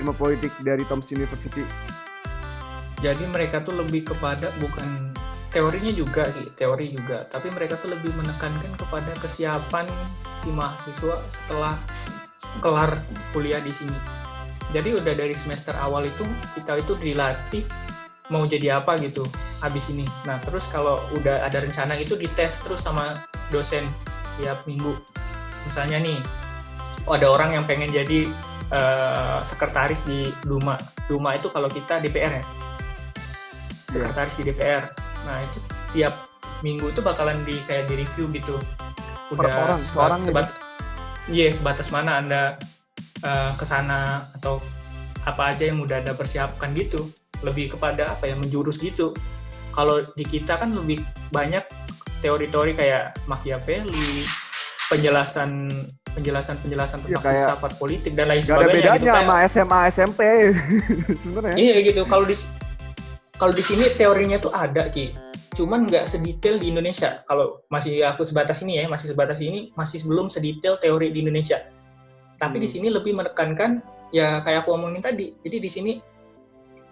ilmu 0.04 0.12
politik 0.20 0.52
dari 0.60 0.84
Tom's 0.84 1.08
University? 1.16 1.64
jadi 3.04 3.28
mereka 3.28 3.60
tuh 3.60 3.76
lebih 3.76 4.08
kepada 4.16 4.48
bukan 4.64 5.12
teorinya 5.52 5.92
juga 5.92 6.32
sih 6.32 6.48
teori 6.56 6.96
juga 6.96 7.28
tapi 7.28 7.52
mereka 7.52 7.76
tuh 7.76 7.92
lebih 7.92 8.16
menekankan 8.16 8.72
kepada 8.80 9.12
kesiapan 9.20 9.84
si 10.40 10.48
mahasiswa 10.56 11.20
setelah 11.28 11.76
kelar 12.64 12.96
kuliah 13.36 13.60
di 13.60 13.76
sini 13.76 14.00
jadi 14.72 14.96
udah 14.96 15.14
dari 15.14 15.36
semester 15.36 15.76
awal 15.84 16.08
itu 16.08 16.24
kita 16.56 16.80
itu 16.80 16.96
dilatih 16.96 17.68
mau 18.32 18.48
jadi 18.48 18.80
apa 18.80 18.96
gitu 19.04 19.28
habis 19.64 19.88
ini 19.88 20.04
nah 20.28 20.38
terus 20.44 20.68
kalau 20.68 21.00
udah 21.16 21.40
ada 21.40 21.64
rencana 21.64 21.96
itu 21.96 22.20
dites 22.20 22.60
terus 22.68 22.84
sama 22.84 23.24
dosen 23.48 23.88
tiap 24.36 24.60
minggu 24.68 24.92
misalnya 25.64 26.04
nih 26.04 26.20
oh, 27.08 27.16
ada 27.16 27.32
orang 27.32 27.56
yang 27.56 27.64
pengen 27.64 27.88
jadi 27.96 28.28
eh, 28.76 29.38
sekretaris 29.40 30.04
di 30.04 30.28
Duma 30.44 30.76
Duma 31.08 31.40
itu 31.40 31.48
kalau 31.48 31.72
kita 31.72 32.04
DPR 32.04 32.44
ya 32.44 32.46
sekretaris 33.94 34.36
di 34.42 34.44
DPR. 34.50 34.84
Nah 35.30 35.38
itu 35.46 35.60
tiap 35.94 36.14
minggu 36.66 36.90
itu 36.90 37.02
bakalan 37.06 37.38
di 37.46 37.62
kayak 37.70 37.86
di 37.86 38.02
review 38.02 38.26
gitu. 38.34 38.58
Per 39.34 39.50
orang, 39.50 39.78
seorang 39.78 40.20
gitu? 40.22 40.28
sebat, 40.34 40.48
iya 41.30 41.50
sebatas 41.54 41.90
mana 41.94 42.22
anda 42.22 42.44
eh, 43.22 43.52
ke 43.58 43.66
sana 43.66 44.26
atau 44.42 44.58
apa 45.24 45.56
aja 45.56 45.70
yang 45.70 45.80
udah 45.86 46.02
ada 46.02 46.18
persiapkan 46.18 46.74
gitu. 46.74 47.06
Lebih 47.46 47.78
kepada 47.78 48.18
apa 48.18 48.26
ya 48.26 48.36
menjurus 48.36 48.82
gitu. 48.82 49.14
Kalau 49.74 50.06
di 50.14 50.24
kita 50.24 50.56
kan 50.56 50.72
lebih 50.72 51.02
banyak 51.30 51.66
teori-teori 52.22 52.72
kayak 52.74 53.18
Machiavelli, 53.26 54.24
penjelasan 54.88 55.68
penjelasan 56.14 56.62
penjelasan 56.62 57.02
Iya, 57.02 57.06
tentang 57.10 57.24
kayak 57.26 57.42
filsafat 57.42 57.72
politik 57.76 58.14
dan 58.14 58.30
lain 58.30 58.38
Gak 58.38 58.48
ada 58.48 58.54
sebagainya 58.62 58.78
bedanya 58.78 58.94
gitu 58.96 59.08
kayak- 59.08 59.18
sama 59.20 59.36
SMA 59.44 59.80
SMP 59.90 60.20
sebenarnya. 61.24 61.56
Iya 61.58 61.76
gitu. 61.84 62.02
Kalau 62.06 62.24
di 62.24 62.36
kalau 63.34 63.52
di 63.52 63.64
sini 63.66 63.86
teorinya 63.92 64.38
tuh 64.38 64.54
ada 64.54 64.88
ki. 64.88 65.10
Cuman 65.54 65.86
nggak 65.86 66.06
sedetail 66.06 66.58
di 66.58 66.70
Indonesia. 66.70 67.22
Kalau 67.24 67.66
masih 67.68 68.02
aku 68.04 68.22
sebatas 68.22 68.62
ini 68.62 68.78
ya, 68.78 68.86
masih 68.86 69.10
sebatas 69.10 69.38
ini 69.38 69.74
masih 69.74 70.02
belum 70.04 70.30
sedetail 70.30 70.78
teori 70.78 71.10
di 71.10 71.22
Indonesia. 71.22 71.62
Tapi 72.38 72.58
di 72.58 72.66
Hmm. 72.66 72.74
sini 72.74 72.88
lebih 72.90 73.14
menekankan 73.14 73.82
ya 74.10 74.42
kayak 74.42 74.64
aku 74.64 74.74
omongin 74.74 75.02
tadi. 75.02 75.34
Jadi 75.40 75.58
di 75.60 75.70
sini 75.70 75.92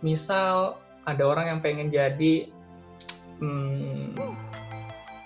misal 0.01 0.77
ada 1.03 1.23
orang 1.23 1.45
yang 1.47 1.59
pengen 1.61 1.89
jadi 1.89 2.50
hmm, 3.41 4.15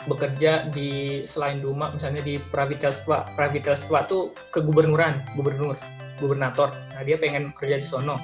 bekerja 0.07 0.69
di 0.72 1.22
selain 1.27 1.60
Duma 1.60 1.91
misalnya 1.91 2.24
di 2.24 2.39
Pravitelstva. 2.39 3.36
Pravitelstva 3.36 4.07
tuh 4.07 4.31
kegubernuran, 4.55 5.13
gubernur, 5.38 5.75
gubernator. 6.17 6.72
Nah, 6.95 7.03
dia 7.03 7.19
pengen 7.19 7.51
kerja 7.53 7.77
di 7.77 7.88
sono. 7.88 8.17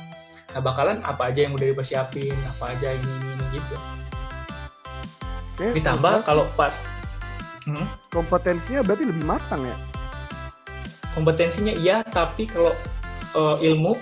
Nah, 0.51 0.61
bakalan 0.61 0.99
apa 1.07 1.31
aja 1.31 1.47
yang 1.47 1.53
udah 1.55 1.67
dipersiapin, 1.75 2.35
apa 2.57 2.75
aja 2.75 2.91
ini 2.91 3.07
ini, 3.07 3.27
ini 3.35 3.45
gitu. 3.59 3.75
Ditambah 5.61 6.25
kalau 6.25 6.49
pas 6.57 6.81
hmm, 7.69 7.85
kompetensinya 8.09 8.81
berarti 8.81 9.05
lebih 9.05 9.25
matang 9.27 9.61
ya. 9.61 9.77
kompetensinya 11.11 11.75
iya, 11.75 12.07
tapi 12.07 12.47
kalau 12.47 12.71
eh, 13.35 13.67
ilmu 13.67 13.99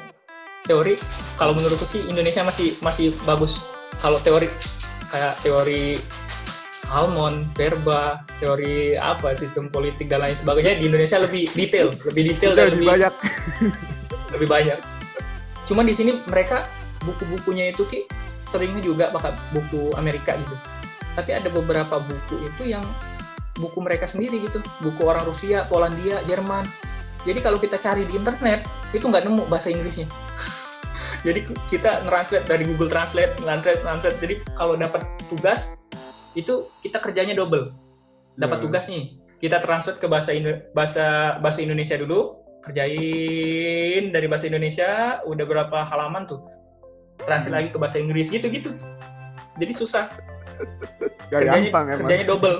teori 0.69 0.93
kalau 1.41 1.57
menurutku 1.57 1.81
sih 1.81 2.05
Indonesia 2.05 2.45
masih 2.45 2.77
masih 2.85 3.09
bagus. 3.25 3.57
Kalau 3.97 4.21
teori 4.21 4.45
kayak 5.09 5.33
teori 5.41 5.97
Almond, 6.89 7.53
Verba, 7.53 8.25
teori 8.41 8.97
apa 8.97 9.37
sistem 9.37 9.69
politik 9.69 10.09
dan 10.09 10.25
lain 10.25 10.33
sebagainya 10.33 10.81
di 10.81 10.89
Indonesia 10.89 11.21
lebih 11.21 11.45
detail, 11.53 11.93
lebih 12.09 12.33
detail 12.33 12.57
dan 12.57 12.73
lebih 12.73 12.81
lebih 12.81 12.89
banyak. 12.89 13.13
lebih 14.33 14.47
banyak. 14.49 14.79
Cuman 15.69 15.85
di 15.85 15.93
sini 15.93 16.17
mereka 16.25 16.65
buku-bukunya 17.05 17.69
itu 17.69 17.85
ki 17.85 18.09
seringnya 18.49 18.81
juga 18.81 19.13
pakai 19.13 19.37
buku 19.53 19.93
Amerika 20.01 20.33
gitu. 20.33 20.55
Tapi 21.13 21.29
ada 21.37 21.49
beberapa 21.53 22.01
buku 22.01 22.49
itu 22.49 22.73
yang 22.73 22.81
buku 23.61 23.77
mereka 23.85 24.09
sendiri 24.09 24.41
gitu, 24.41 24.57
buku 24.81 25.05
orang 25.05 25.21
Rusia, 25.29 25.69
Polandia, 25.69 26.17
Jerman. 26.25 26.65
Jadi 27.27 27.39
kalau 27.43 27.61
kita 27.61 27.77
cari 27.77 28.07
di 28.09 28.17
internet 28.17 28.65
itu 28.97 29.05
nggak 29.05 29.29
nemu 29.29 29.45
bahasa 29.45 29.69
Inggrisnya. 29.69 30.09
Jadi 31.19 31.39
kita 31.67 32.03
translate 32.03 32.47
dari 32.47 32.63
Google 32.63 32.87
Translate, 32.87 33.35
translate, 33.37 33.81
translate. 33.81 34.17
Jadi 34.17 34.33
kalau 34.53 34.73
dapat 34.73 35.03
tugas 35.27 35.75
itu 36.33 36.69
kita 36.79 36.97
kerjanya 36.97 37.35
double. 37.35 37.75
Dapat 38.35 38.57
Ya. 38.57 38.63
tugas 38.63 38.83
nih, 38.87 39.11
kita 39.37 39.59
translate 39.59 39.99
ke 39.99 40.07
bahasa 40.07 40.31
Indo- 40.31 40.63
bahasa 40.71 41.35
bahasa 41.37 41.59
Indonesia 41.59 41.99
dulu, 41.99 42.39
kerjain 42.61 44.11
dari 44.11 44.27
bahasa 44.27 44.45
Indonesia 44.45 45.19
udah 45.23 45.45
berapa 45.45 45.77
halaman 45.81 46.23
tuh 46.23 46.39
translate 47.19 47.51
Hmm. 47.51 47.57
lagi 47.57 47.69
ke 47.71 47.77
bahasa 47.77 47.97
Inggris 47.97 48.27
gitu-gitu 48.27 48.71
jadi 49.55 49.73
susah 49.73 50.11
Gak 51.29 51.39
kerjanya 51.39 51.67
gampang 51.67 51.85
emang. 51.87 51.99
kerjanya 51.99 52.25
double 52.27 52.57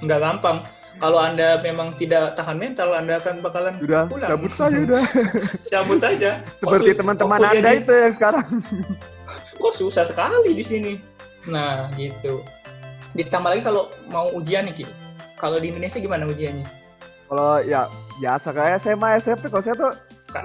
nggak 0.00 0.20
gampang 0.20 0.56
kalau 0.98 1.18
anda 1.22 1.56
memang 1.62 1.94
tidak 1.94 2.34
tahan 2.34 2.56
mental 2.58 2.92
anda 2.92 3.22
akan 3.22 3.40
bakalan 3.40 3.72
Udah, 3.78 4.04
pulang. 4.10 4.28
cabut 4.28 4.52
saja 4.52 4.76
udah. 4.80 5.04
cabut 5.70 5.98
saja. 6.00 6.30
Seperti 6.58 6.90
teman-teman 6.96 7.38
Anda 7.40 7.70
itu 7.78 7.92
yang 7.92 8.14
sekarang. 8.16 8.46
kok 9.60 9.74
susah 9.76 10.04
sekali 10.08 10.56
di 10.56 10.64
sini? 10.64 10.92
Nah 11.46 11.88
gitu. 11.94 12.42
Ditambah 13.14 13.48
lagi 13.52 13.62
kalau 13.62 13.88
mau 14.10 14.28
ujian 14.34 14.66
nih 14.66 14.82
Ki. 14.82 14.86
kalau 15.40 15.56
di 15.56 15.72
Indonesia 15.72 15.96
gimana 15.96 16.28
ujiannya? 16.28 16.66
Kalau 17.30 17.64
ya 17.64 17.88
biasa. 18.20 18.52
Kayak 18.52 18.76
SMA 18.84 19.08
SMP 19.22 19.48
kalau 19.48 19.62
saya 19.64 19.76
tuh 19.78 19.92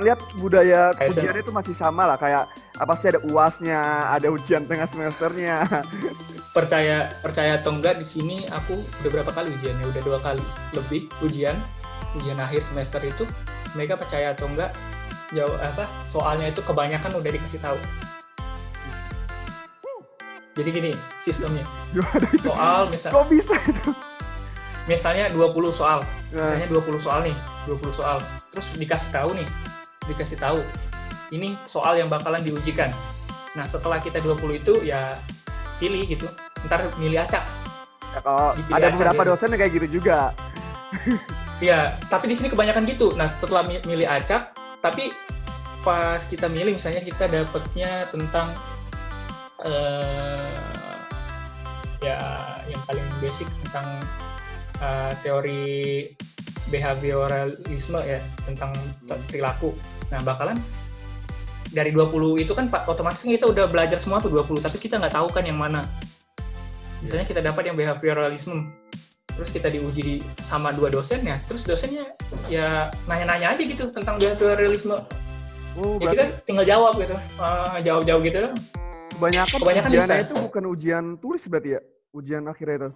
lihat 0.02 0.20
budaya 0.40 0.96
Kayak 0.96 1.20
ujiannya 1.20 1.42
itu 1.44 1.52
masih 1.52 1.75
sama 1.75 2.08
lah. 2.08 2.18
Kayak 2.20 2.48
apa 2.75 2.94
sih 2.96 3.08
ada 3.12 3.20
uasnya, 3.28 3.82
ada 4.12 4.28
ujian 4.32 4.64
tengah 4.64 4.88
semesternya. 4.88 5.64
percaya 6.56 7.12
percaya 7.20 7.60
atau 7.60 7.76
enggak 7.76 8.00
di 8.00 8.08
sini 8.08 8.48
aku 8.48 8.80
udah 9.04 9.10
berapa 9.12 9.32
kali 9.36 9.52
ujiannya? 9.60 9.86
Udah 9.92 10.02
dua 10.08 10.20
kali 10.24 10.40
lebih 10.72 11.12
ujian 11.20 11.60
ujian 12.16 12.40
akhir 12.40 12.64
semester 12.64 13.04
itu. 13.04 13.28
Mereka 13.76 14.00
percaya 14.00 14.32
atau 14.32 14.48
enggak? 14.48 14.72
Jawab 15.36 15.60
apa? 15.60 15.84
Soalnya 16.08 16.48
itu 16.48 16.64
kebanyakan 16.64 17.12
udah 17.20 17.28
dikasih 17.28 17.60
tahu. 17.60 17.76
Jadi 20.56 20.70
gini 20.72 20.92
sistemnya. 21.20 21.68
Soal 22.40 22.88
misal 22.88 23.12
Kok 23.12 23.28
bisa 23.28 23.60
itu? 23.68 23.92
misalnya 24.86 25.34
20 25.34 25.74
soal. 25.74 26.00
Nah, 26.32 26.56
misalnya 26.56 26.68
20 26.72 26.96
soal 27.04 27.20
nih 27.28 27.36
20 27.68 27.92
soal. 27.92 28.24
Terus 28.56 28.72
dikasih 28.80 29.12
tahu 29.12 29.36
nih 29.36 29.48
dikasih 30.08 30.40
tahu. 30.40 30.64
Ini 31.36 31.60
soal 31.68 32.00
yang 32.00 32.08
bakalan 32.08 32.40
diujikan. 32.48 32.96
Nah 33.60 33.68
setelah 33.68 34.00
kita 34.00 34.24
20 34.24 34.56
itu 34.56 34.74
ya 34.88 35.20
pilih 35.84 36.08
gitu 36.08 36.32
ntar 36.65 36.89
milih 36.98 37.22
acak 37.22 37.43
ya 38.15 38.19
kalau 38.24 38.55
dipilih 38.55 38.75
ada 38.75 38.88
aja 38.88 38.95
beberapa 38.95 39.22
dia. 39.22 39.29
dosen 39.31 39.48
yang 39.51 39.60
kayak 39.60 39.74
gitu 39.75 39.88
juga. 40.00 40.17
ya 41.60 41.79
tapi 42.07 42.31
di 42.31 42.36
sini 42.36 42.48
kebanyakan 42.51 42.84
gitu 42.88 43.12
nah 43.15 43.27
setelah 43.27 43.63
mi- 43.67 43.84
milih 43.84 44.07
acak 44.07 44.55
tapi 44.79 45.12
pas 45.84 46.22
kita 46.25 46.50
milih 46.50 46.75
misalnya 46.75 47.03
kita 47.03 47.29
dapatnya 47.29 48.10
tentang 48.10 48.51
eh 49.63 50.65
ya 52.03 52.19
yang 52.69 52.81
paling 52.86 53.05
basic 53.17 53.48
tentang 53.65 54.01
eh, 54.81 55.12
teori 55.24 55.65
behavioralisme 56.69 58.00
ya 58.01 58.19
tentang 58.45 58.74
t- 59.05 59.22
perilaku. 59.29 59.74
Nah, 60.10 60.22
bakalan 60.22 60.57
dari 61.74 61.91
20 61.91 62.41
itu 62.41 62.53
kan 62.55 62.69
otomatis 62.88 63.22
kan 63.25 63.31
kita 63.34 63.45
udah 63.50 63.65
belajar 63.69 63.98
semua 64.00 64.22
tuh 64.22 64.31
20, 64.31 64.63
tapi 64.63 64.77
kita 64.81 64.98
nggak 65.01 65.13
tahu 65.13 65.27
kan 65.29 65.43
yang 65.45 65.57
mana. 65.60 65.86
Misalnya 67.06 67.26
kita 67.30 67.42
dapat 67.46 67.70
yang 67.70 67.78
behavioralisme, 67.78 68.66
terus 69.38 69.54
kita 69.54 69.70
diuji 69.70 70.02
di 70.02 70.16
sama 70.42 70.74
dua 70.74 70.90
dosen 70.90 71.22
ya, 71.22 71.38
terus 71.46 71.62
dosennya 71.62 72.18
ya 72.50 72.90
nanya-nanya 73.06 73.54
aja 73.54 73.62
gitu 73.62 73.94
tentang 73.94 74.18
behavioralisme. 74.18 74.98
Oh, 75.78 76.02
Ya 76.02 76.08
kita 76.18 76.26
tinggal 76.50 76.66
jawab 76.66 76.98
gitu, 76.98 77.14
Eh, 77.14 77.78
jawab-jawab 77.86 78.22
gitu 78.26 78.50
kebanyakan, 79.16 79.58
kebanyakan 79.62 79.90
ujiannya 79.92 80.18
bisa. 80.18 80.26
itu 80.28 80.36
bukan 80.50 80.64
ujian 80.66 81.06
tulis 81.22 81.44
berarti 81.48 81.70
ya? 81.78 81.82
Ujian 82.12 82.44
akhirnya 82.50 82.76
itu. 82.76 82.90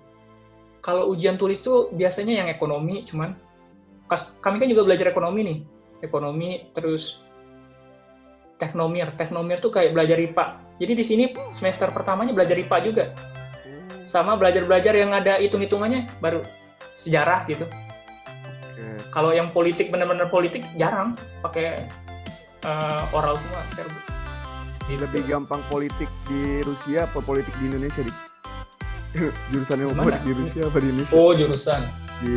Kalau 0.80 1.04
ujian 1.12 1.36
tulis 1.36 1.60
tuh 1.60 1.92
biasanya 1.92 2.44
yang 2.44 2.48
ekonomi, 2.50 3.04
cuman 3.04 3.36
kami 4.42 4.58
kan 4.58 4.68
juga 4.72 4.88
belajar 4.88 5.12
ekonomi 5.12 5.39
nih, 5.46 5.58
ekonomi 6.01 6.72
terus 6.74 7.22
teknomir, 8.58 9.12
teknomir 9.16 9.60
tuh 9.62 9.72
kayak 9.72 9.94
belajar 9.96 10.18
IPA. 10.20 10.46
Jadi 10.80 10.94
di 10.96 11.04
sini 11.06 11.24
semester 11.51 11.92
pertamanya 11.92 12.32
belajar 12.32 12.56
IPA 12.56 12.78
juga, 12.84 13.04
sama 14.10 14.34
belajar-belajar 14.34 14.98
yang 14.98 15.13
ada 15.13 15.38
hitung-hitungannya 15.38 16.10
baru 16.18 16.42
sejarah 16.98 17.46
gitu. 17.46 17.70
Kalau 19.13 19.34
yang 19.34 19.54
politik 19.54 19.94
bener-bener 19.94 20.25
politik 20.30 20.66
jarang 20.78 21.13
pakai 21.46 21.86
eh, 22.66 23.16
oral 23.16 23.38
semua. 23.38 23.62
Gitu. 23.74 23.89
Lebih 24.89 25.22
gampang 25.30 25.62
politik 25.70 26.10
di 26.25 26.66
Rusia 26.66 27.06
apa 27.06 27.22
politik 27.22 27.54
di 27.62 27.70
Indonesia 27.70 28.01
di 28.01 28.13
jurusannya 29.54 29.86
mau 29.86 29.94
Gimana? 29.94 30.06
politik 30.10 30.25
di 30.25 30.34
Rusia 30.34 30.62
apa 30.66 30.78
di 30.82 30.88
Indonesia? 30.89 31.13
Oh 31.13 31.32
jurusan. 31.34 31.82
Di 32.25 32.36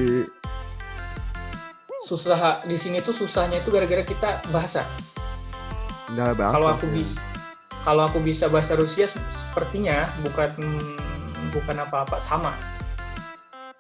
Susah 2.03 2.67
di 2.67 2.75
sini 2.75 2.99
tuh 2.99 3.15
susahnya 3.15 3.63
itu 3.63 3.71
gara-gara 3.71 4.03
kita 4.03 4.43
bahasa. 4.51 4.83
Nggak 6.13 6.35
bahasa. 6.37 6.55
kalau 6.59 6.69
aku 6.75 6.87
bisa 6.93 7.17
kalau 7.83 8.03
aku 8.05 8.19
bisa 8.21 8.45
bahasa 8.53 8.77
Rusia 8.77 9.07
se- 9.09 9.23
sepertinya 9.33 10.11
bukan 10.21 10.51
bukan 11.53 11.77
apa-apa 11.79 12.17
sama. 12.19 12.57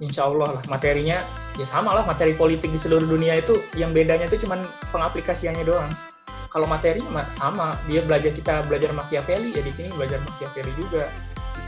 Insya 0.02 0.26
Allah 0.26 0.58
lah 0.58 0.64
materinya 0.66 1.22
ya 1.54 1.66
sama 1.68 1.94
lah 1.94 2.02
materi 2.02 2.34
politik 2.34 2.72
di 2.74 2.80
seluruh 2.80 3.06
dunia 3.06 3.38
itu 3.38 3.54
yang 3.78 3.94
bedanya 3.94 4.26
itu 4.26 4.44
cuman 4.46 4.64
pengaplikasiannya 4.90 5.62
doang. 5.62 5.90
Kalau 6.52 6.68
materinya 6.68 7.08
mah 7.08 7.26
sama 7.32 7.78
dia 7.88 8.04
belajar 8.04 8.34
kita 8.34 8.66
belajar 8.68 8.92
Machiavelli 8.92 9.56
ya 9.56 9.62
di 9.64 9.72
sini 9.72 9.88
belajar 9.94 10.20
Machiavelli 10.26 10.72
juga. 10.76 11.08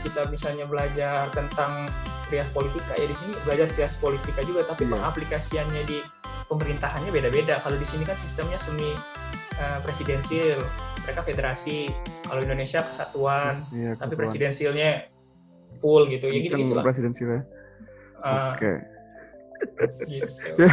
Kita 0.05 0.29
misalnya 0.29 0.69
belajar 0.69 1.33
tentang 1.33 1.89
trias 2.29 2.45
politika 2.53 2.93
ya 2.93 3.05
di 3.09 3.15
sini 3.17 3.33
belajar 3.45 3.65
trias 3.73 3.97
politika 3.97 4.41
juga 4.45 4.65
tapi 4.65 4.85
Iya. 4.85 4.93
pengaplikasiannya 4.97 5.81
di 5.89 5.97
pemerintahannya 6.51 7.09
beda-beda. 7.09 7.63
Kalau 7.63 7.77
di 7.79 7.87
sini 7.87 8.05
kan 8.05 8.13
sistemnya 8.13 8.59
semi 8.59 8.93
eh, 9.55 9.79
presidensil 9.81 10.59
mereka 11.07 11.21
federasi. 11.23 11.87
Kalau 12.27 12.41
Indonesia 12.43 12.83
kesatuan 12.83 13.63
Iya, 13.71 13.95
tapi 13.97 14.13
presidensilnya 14.19 15.14
full 15.79 16.07
gitu 16.09 16.29
ya 16.29 16.39
gitu 16.41 16.55
Kenceng 16.55 16.61
gitulah 16.67 16.83
presidensialnya. 16.83 17.41
Eh, 18.25 18.49
Oke. 18.55 18.73
gitu. 20.05 20.31
Ya. 20.59 20.69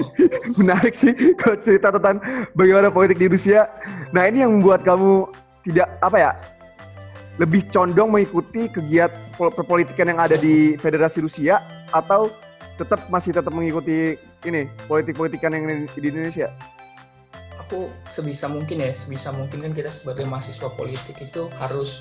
Menarik 0.60 0.94
sih 0.94 1.12
kalau 1.40 1.56
cerita 1.58 1.88
tentang 1.94 2.20
bagaimana 2.52 2.92
politik 2.92 3.18
di 3.18 3.28
Rusia. 3.30 3.66
Nah 4.12 4.28
ini 4.28 4.44
yang 4.44 4.60
membuat 4.60 4.84
kamu 4.84 5.28
tidak 5.64 5.88
apa 6.00 6.16
ya 6.16 6.32
lebih 7.38 7.62
condong 7.70 8.10
mengikuti 8.10 8.66
kegiatan 8.66 9.14
pol- 9.38 9.54
perpolitikan 9.54 10.10
yang 10.10 10.18
ada 10.18 10.34
di 10.34 10.74
Federasi 10.74 11.22
Rusia 11.22 11.62
atau 11.94 12.28
tetap 12.78 13.06
masih 13.10 13.34
tetap 13.34 13.50
mengikuti 13.54 14.18
ini 14.46 14.70
politik-politikan 14.86 15.50
yang 15.54 15.86
di 15.86 16.06
Indonesia? 16.10 16.50
aku 17.68 17.92
sebisa 18.08 18.48
mungkin 18.48 18.80
ya 18.80 18.96
sebisa 18.96 19.28
mungkin 19.36 19.60
kan 19.60 19.76
kita 19.76 19.92
sebagai 19.92 20.24
mahasiswa 20.24 20.72
politik 20.72 21.20
itu 21.20 21.52
harus 21.60 22.00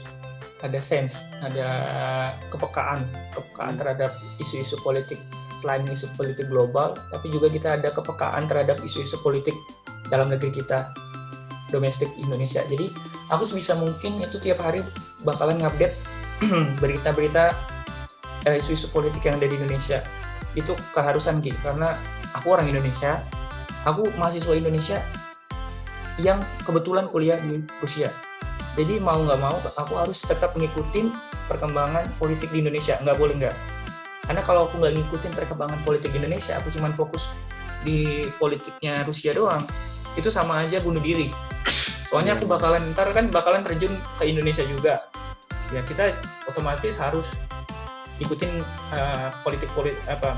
ada 0.66 0.80
sense 0.82 1.26
ada 1.46 1.68
kepekaan 2.50 3.06
kepekaan 3.34 3.74
Hmm. 3.76 3.80
terhadap 3.82 4.12
isu-isu 4.42 4.78
politik 4.82 5.20
selain 5.58 5.86
isu 5.90 6.10
politik 6.18 6.50
global 6.50 6.94
tapi 7.14 7.30
juga 7.34 7.50
kita 7.50 7.78
ada 7.82 7.90
kepekaan 7.94 8.46
terhadap 8.46 8.78
isu-isu 8.86 9.18
politik 9.22 9.54
dalam 10.10 10.30
negeri 10.30 10.54
kita 10.54 10.90
domestik 11.74 12.10
Indonesia 12.18 12.64
jadi 12.70 12.90
aku 13.34 13.44
sebisa 13.44 13.76
mungkin 13.78 14.22
itu 14.22 14.38
tiap 14.40 14.62
hari 14.62 14.82
bakalan 15.26 15.62
ngupdate 15.62 15.94
berita-berita 16.82 17.54
eh, 18.46 18.62
isu-isu 18.62 18.90
politik 18.94 19.26
yang 19.26 19.42
ada 19.42 19.50
di 19.50 19.58
Indonesia 19.58 20.06
itu 20.58 20.74
keharusan 20.94 21.38
Ki 21.42 21.54
karena 21.62 21.98
aku 22.34 22.58
orang 22.58 22.70
Indonesia 22.70 23.22
aku 23.86 24.10
mahasiswa 24.18 24.54
Indonesia 24.58 24.98
yang 26.18 26.42
kebetulan 26.66 27.06
kuliah 27.14 27.38
di 27.38 27.62
Rusia. 27.78 28.10
Jadi 28.78 29.02
mau 29.02 29.18
nggak 29.18 29.42
mau 29.42 29.58
aku 29.58 29.94
harus 29.98 30.22
tetap 30.22 30.54
ngikutin 30.54 31.10
perkembangan 31.50 32.06
politik 32.22 32.54
di 32.54 32.62
Indonesia. 32.62 33.02
Nggak 33.02 33.18
boleh 33.18 33.34
nggak. 33.42 33.56
Karena 34.30 34.42
kalau 34.46 34.70
aku 34.70 34.78
nggak 34.78 34.94
ngikutin 34.94 35.34
perkembangan 35.34 35.82
politik 35.82 36.14
di 36.14 36.22
Indonesia, 36.22 36.62
aku 36.62 36.70
cuma 36.70 36.94
fokus 36.94 37.26
di 37.82 38.30
politiknya 38.38 39.02
Rusia 39.10 39.34
doang. 39.34 39.66
Itu 40.14 40.30
sama 40.30 40.62
aja 40.62 40.78
bunuh 40.78 41.02
diri. 41.02 41.34
Soalnya 42.08 42.38
aku 42.38 42.46
bakalan 42.46 42.94
ntar 42.94 43.10
kan 43.18 43.34
bakalan 43.34 43.66
terjun 43.66 43.98
ke 44.22 44.24
Indonesia 44.30 44.62
juga. 44.64 45.10
Ya 45.74 45.82
kita 45.82 46.14
otomatis 46.46 46.96
harus 47.02 47.34
ikutin 48.22 48.62
eh, 48.94 49.28
politik 49.42 49.74
politik 49.74 49.98
apa 50.06 50.38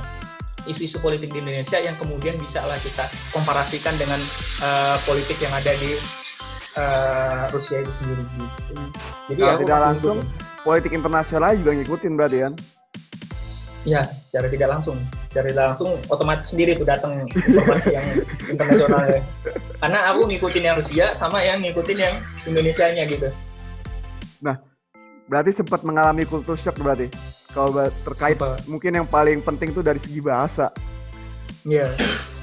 isu-isu 0.67 0.99
politik 0.99 1.31
di 1.31 1.39
Indonesia 1.43 1.79
yang 1.79 1.95
kemudian 1.95 2.35
bisa 2.39 2.59
lah 2.63 2.79
kita 2.79 3.03
komparasikan 3.35 3.93
dengan 3.99 4.19
eh, 4.63 4.97
politik 5.03 5.37
yang 5.43 5.51
ada 5.51 5.75
di 5.75 5.91
eh, 6.77 7.41
Rusia 7.55 7.81
itu 7.81 7.91
sendiri 7.93 8.21
gitu. 8.21 8.73
Jadi 9.31 9.39
Kalau 9.41 9.59
tidak 9.61 9.79
langsung, 9.81 10.17
ngikutin. 10.21 10.47
Politik 10.59 10.91
internasional 10.91 11.51
juga 11.55 11.71
ngikutin 11.73 12.13
berarti 12.13 12.39
kan? 12.45 12.55
ya 13.87 14.03
secara 14.05 14.51
tidak 14.51 14.69
langsung, 14.75 14.99
secara 15.31 15.45
tidak 15.49 15.65
langsung 15.71 15.89
otomatis 16.11 16.51
sendiri 16.51 16.75
tuh 16.75 16.83
datang 16.83 17.15
informasi 17.25 17.95
yang 17.95 18.05
internasional 18.51 19.01
ya. 19.07 19.23
Karena 19.79 19.99
aku 20.13 20.27
ngikutin 20.29 20.63
yang 20.67 20.75
Rusia 20.75 21.15
sama 21.15 21.41
yang 21.41 21.63
ngikutin 21.63 21.97
yang 21.97 22.13
Indonesianya 22.43 23.07
gitu. 23.07 23.31
Berarti 25.29 25.53
sempat 25.53 25.85
mengalami 25.85 26.25
culture 26.25 26.57
shock 26.57 26.81
berarti. 26.81 27.05
Kalau 27.53 27.85
terkait 28.01 28.37
mungkin 28.65 28.91
yang 28.97 29.05
paling 29.05 29.45
penting 29.45 29.69
tuh 29.69 29.85
dari 29.85 30.01
segi 30.01 30.25
bahasa. 30.25 30.73
Iya. 31.61 31.93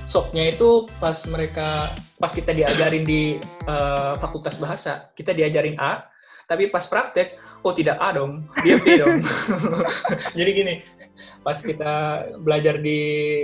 Shocknya 0.06 0.54
itu 0.54 0.86
pas 1.02 1.18
mereka 1.26 1.90
pas 2.22 2.30
kita 2.30 2.54
diajarin 2.54 3.02
di 3.02 3.42
eh, 3.42 4.14
fakultas 4.22 4.56
bahasa, 4.62 5.10
kita 5.18 5.34
diajarin 5.34 5.76
A, 5.82 6.06
tapi 6.46 6.70
pas 6.70 6.86
praktek, 6.86 7.34
oh 7.66 7.74
tidak 7.74 7.98
A 7.98 8.14
dong, 8.14 8.46
dia 8.62 8.78
B 8.78 8.96
dong. 9.02 9.18
Jadi 10.38 10.50
gini, 10.54 10.74
pas 11.42 11.58
kita 11.58 12.22
belajar 12.38 12.78
di 12.78 13.00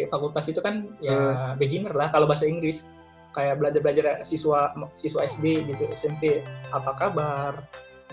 fakultas 0.06 0.46
itu 0.46 0.62
kan 0.62 0.86
ya 1.02 1.52
beginner 1.58 1.92
lah 1.92 2.14
kalau 2.14 2.30
bahasa 2.30 2.46
Inggris, 2.46 2.86
kayak 3.34 3.58
belajar-belajar 3.58 4.22
siswa 4.22 4.70
siswa 4.94 5.26
SD 5.26 5.66
gitu, 5.66 5.84
SMP, 5.90 6.46
apa 6.70 6.94
kabar, 6.94 7.58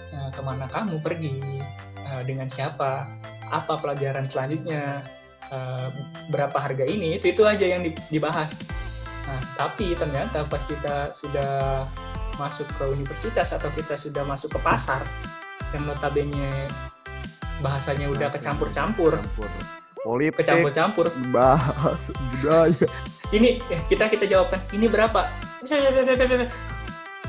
Eh, 0.10 0.30
ke 0.34 0.42
mana 0.42 0.66
kamu 0.66 0.98
pergi, 1.06 1.38
Eh, 2.10 2.24
dengan 2.26 2.50
siapa, 2.50 3.06
apa 3.54 3.78
pelajaran 3.78 4.26
selanjutnya, 4.26 5.06
eh, 5.50 5.88
berapa 6.30 6.58
harga 6.58 6.86
ini 6.86 7.18
itu 7.18 7.34
itu 7.34 7.42
aja 7.46 7.66
yang 7.66 7.82
di- 7.86 7.98
dibahas. 8.10 8.54
Nah, 9.30 9.42
tapi 9.58 9.94
ternyata 9.94 10.42
pas 10.50 10.66
kita 10.66 11.14
sudah 11.14 11.86
masuk 12.42 12.66
ke 12.80 12.84
universitas 12.88 13.52
atau 13.52 13.68
kita 13.76 13.94
sudah 14.00 14.24
masuk 14.24 14.58
ke 14.58 14.60
pasar 14.64 15.04
yang 15.76 15.86
notabene 15.86 16.50
bahasanya 17.60 18.08
udah 18.08 18.32
kecampur-campur, 18.32 19.20
Campur. 19.20 19.50
Politik, 20.00 20.40
kecampur-campur, 20.42 21.12
bahasa, 21.36 22.16
budaya. 22.16 22.88
ini 23.36 23.60
eh, 23.68 23.82
kita 23.92 24.08
kita 24.08 24.24
jawabkan 24.26 24.64
ini 24.72 24.88
berapa? 24.88 25.28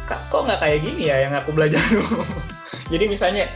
Kak, 0.07 0.31
kok 0.31 0.47
nggak 0.47 0.63
kayak 0.63 0.79
gini 0.87 1.11
ya 1.11 1.27
yang 1.27 1.35
aku 1.35 1.51
belajar? 1.51 1.83
Dulu 1.91 2.23
jadi 2.95 3.11
misalnya 3.11 3.51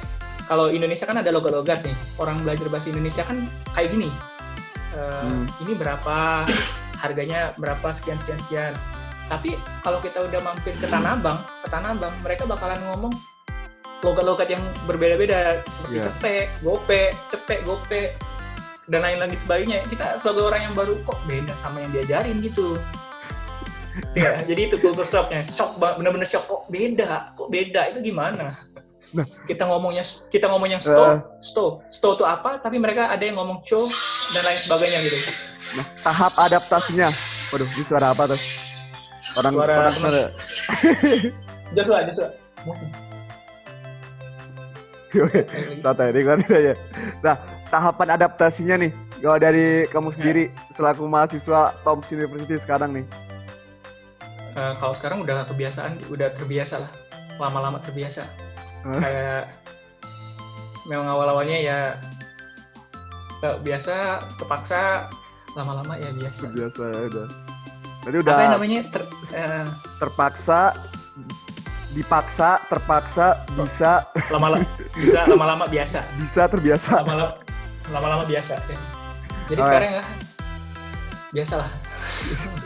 kalau 0.51 0.69
Indonesia 0.69 1.07
kan 1.07 1.17
ada 1.23 1.31
logat-logat 1.31 1.87
nih. 1.87 1.95
Orang 2.19 2.43
belajar 2.43 2.67
bahasa 2.69 2.91
Indonesia 2.91 3.23
kan 3.23 3.47
kayak 3.79 3.95
gini 3.95 4.11
Eh, 4.95 5.23
Hmm. 5.23 5.45
ini 5.61 5.75
berapa? 5.75 6.47
Harganya 7.03 7.53
berapa? 7.55 7.91
Sekian 7.91 8.17
sekian 8.17 8.39
sekian. 8.41 8.73
Tapi 9.27 9.53
kalau 9.81 9.99
kita 9.99 10.21
udah 10.21 10.41
mampir 10.41 10.77
ke 10.77 10.85
Tanah 10.85 11.17
Abang 11.17 11.41
ke 11.59 11.69
Tanah 11.69 11.93
Abang 11.93 12.13
mereka 12.21 12.45
bakalan 12.45 12.77
ngomong 12.85 13.13
logat-logat 14.01 14.47
yang 14.47 14.61
berbeda-beda 14.85 15.65
seperti 15.65 15.97
Iya. 15.97 16.05
cepek, 16.07 16.45
gope, 16.61 17.03
cepek, 17.27 17.65
gope 17.65 18.13
dan 18.85 19.01
lain 19.01 19.17
lagi 19.19 19.33
sebagainya. 19.33 19.81
Kita 19.89 20.21
sebagai 20.21 20.45
orang 20.45 20.61
yang 20.63 20.75
baru 20.77 21.01
kok 21.01 21.17
beda 21.25 21.57
sama 21.57 21.81
yang 21.81 21.91
diajarin 21.91 22.39
gitu? 22.41 22.77
Ya 24.13 24.43
jadi 24.43 24.67
itu 24.67 24.77
culture 24.77 25.07
shocknya. 25.07 25.39
Shock 25.41 25.79
banget 25.79 26.03
bener-bener 26.03 26.27
shock. 26.27 26.45
Kok 26.45 26.67
beda? 26.67 27.31
Kok 27.33 27.47
beda? 27.49 27.95
Itu 27.95 28.03
gimana 28.03 28.51
Nah. 29.15 29.23
kita 29.47 29.63
ngomongnya 29.65 30.03
kita 30.27 30.51
ngomong 30.51 30.67
yang 30.69 30.83
Eh. 30.83 30.91
sto 30.91 31.05
sto 31.39 31.65
sto 31.87 32.09
itu 32.13 32.25
apa 32.27 32.59
tapi 32.59 32.77
mereka 32.77 33.07
ada 33.09 33.23
yang 33.23 33.39
ngomong 33.39 33.63
cho 33.63 33.79
dan 34.31 34.43
lain 34.43 34.59
sebagainya 34.59 34.99
gitu 35.01 35.19
Nah, 35.75 35.87
tahap 36.03 36.35
adaptasinya. 36.37 37.09
Waduh, 37.51 37.67
ini 37.67 37.83
suara 37.83 38.13
apa 38.13 38.29
tuh? 38.29 38.41
Orang 39.35 39.53
Suara 39.57 39.75
orang 39.81 39.95
suara. 39.97 40.23
Joshua 41.75 41.99
Joshua 42.05 42.29
Santai, 45.83 46.11
nikmatin 46.11 46.51
aja. 46.51 46.73
Nah, 47.23 47.37
tahapan 47.71 48.09
adaptasinya 48.13 48.75
nih, 48.77 48.91
kalau 49.23 49.39
dari 49.39 49.87
kamu 49.89 50.11
sendiri 50.11 50.45
selaku 50.69 51.07
mahasiswa 51.07 51.71
Tom's 51.81 52.11
University 52.11 52.59
sekarang 52.59 52.91
nih. 52.93 53.07
Eh, 54.55 54.73
kalau 54.77 54.95
sekarang 54.95 55.23
udah 55.23 55.47
kebiasaan 55.47 55.99
udah 56.11 56.31
terbiasa 56.31 56.79
lah 56.79 56.91
lama-lama 57.39 57.83
terbiasa 57.83 58.23
Hah? 58.85 59.01
kayak 59.01 59.43
memang 60.85 61.09
awal-awalnya 61.09 61.57
ya 61.57 61.79
eh, 63.41 63.57
biasa 63.65 64.21
kepaksa 64.37 65.09
lama-lama 65.57 65.97
ya 65.97 66.11
biasa 66.13 66.53
Biasa 66.53 66.83
ya 66.85 67.01
udah. 67.09 67.27
Berarti 68.05 68.19
udah 68.21 68.35
apa 68.37 68.45
namanya 68.53 68.81
ter- 68.93 69.11
eh, 69.33 69.65
terpaksa 69.97 70.61
dipaksa, 71.95 72.59
terpaksa, 72.67 73.47
bisa, 73.55 74.03
lama-lama 74.29 74.67
bisa 74.99 75.21
lama-lama 75.31 75.65
biasa 75.71 76.03
bisa 76.19 76.43
terbiasa. 76.51 77.01
lama-lama 77.01 77.39
lama-lama 77.89 78.25
biasa 78.27 78.59
ya. 78.67 78.79
jadi 79.47 79.61
Oh, 79.63 79.67
sekarang 79.71 79.91
ya 79.95 80.05
biasalah 81.31 81.69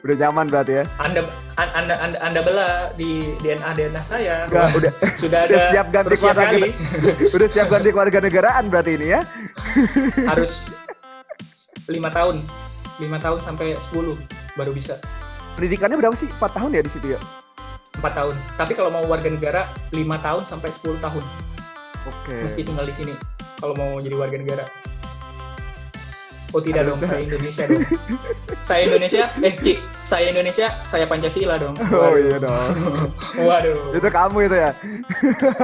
Udah 0.00 0.16
nyaman 0.16 0.46
berarti 0.46 0.72
ya. 0.78 0.84
anda 0.96 1.20
an- 1.54 1.74
anda 1.74 1.94
anda, 1.98 2.18
anda 2.20 2.40
bela 2.40 2.68
di 2.94 3.34
DNA 3.38 3.70
DNA 3.74 4.02
saya 4.02 4.46
Udah, 4.46 4.70
udah, 4.72 4.92
sudah 5.14 5.40
udah 5.44 5.58
ada 5.58 5.70
siap 5.70 5.86
ganti 5.90 6.14
keluarga 6.14 6.42
sekali 6.42 6.70
udah 7.36 7.48
siap 7.50 7.66
ganti 7.68 7.88
keluarga 7.90 8.18
negaraan 8.18 8.64
berarti 8.66 8.90
ini 8.94 9.06
ya. 9.10 9.20
harus 10.30 10.70
lima 11.86 12.08
tahun 12.08 12.38
lima 12.98 13.18
tahun 13.18 13.40
sampai 13.40 13.74
10 13.74 14.16
baru 14.54 14.70
bisa 14.70 14.94
Pendidikannya 15.58 15.98
berapa 15.98 16.14
sih? 16.14 16.30
4 16.30 16.56
tahun 16.56 16.70
ya 16.72 16.82
di 16.82 16.92
situ 16.92 17.06
ya? 17.10 17.20
empat 17.90 18.16
tahun 18.16 18.34
tapi 18.56 18.72
kalau 18.72 18.88
mau 18.88 19.04
warga 19.04 19.28
negara 19.28 19.66
lima 19.90 20.16
tahun 20.16 20.46
sampai 20.46 20.72
10 20.72 21.02
tahun 21.02 21.20
Oke. 22.08 22.32
mesti 22.40 22.64
tinggal 22.64 22.86
di 22.86 22.94
sini 22.94 23.12
kalau 23.60 23.76
mau 23.76 24.00
jadi 24.00 24.16
warga 24.16 24.40
negara 24.40 24.64
oh 26.50 26.60
tidak 26.60 26.82
dong 26.84 26.98
saya 26.98 27.20
Indonesia 27.20 27.62
dong 27.64 27.82
saya 28.60 28.80
Indonesia 28.84 29.22
eh 29.38 29.54
Ki, 29.54 29.74
saya 30.02 30.24
Indonesia 30.28 30.66
saya 30.82 31.04
Pancasila 31.04 31.54
dong 31.56 31.74
Oh 31.88 32.10
Waduh. 32.10 32.18
iya 32.20 32.36
dong. 32.38 32.66
waduh 33.46 33.78
Itu 33.92 34.08
kamu 34.08 34.38
itu 34.44 34.56
ya. 34.58 34.70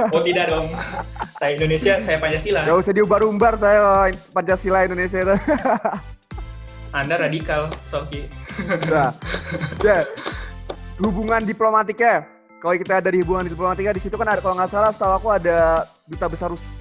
oh 0.09 0.21
tidak 0.21 0.45
dong 0.47 0.67
saya 1.35 1.51
Indonesia 1.53 1.93
saya 1.97 2.17
Pancasila 2.17 2.61
Gak 2.63 2.77
usah 2.77 2.93
diumbar-umbar 2.93 3.53
saya 3.55 3.79
oh, 3.79 4.05
Pancasila 4.31 4.83
Indonesia 4.83 5.19
itu. 5.21 5.35
anda 6.89 7.15
radikal 7.17 7.67
Soki 7.85 8.25
Nah, 8.87 9.13
ya. 9.79 10.01
Hubungan 10.97 11.45
diplomatiknya. 11.45 12.25
Kalau 12.57 12.73
kita 12.73 12.97
dari 12.97 13.21
hubungan 13.21 13.45
diplomatiknya 13.45 13.93
di 13.93 14.01
situ 14.01 14.17
kan 14.17 14.25
ada 14.25 14.41
kalau 14.41 14.57
nggak 14.57 14.65
salah 14.65 14.89
setahu 14.89 15.13
aku 15.13 15.27
ada 15.29 15.85
duta 16.09 16.25
besar 16.25 16.49
Rus- 16.49 16.73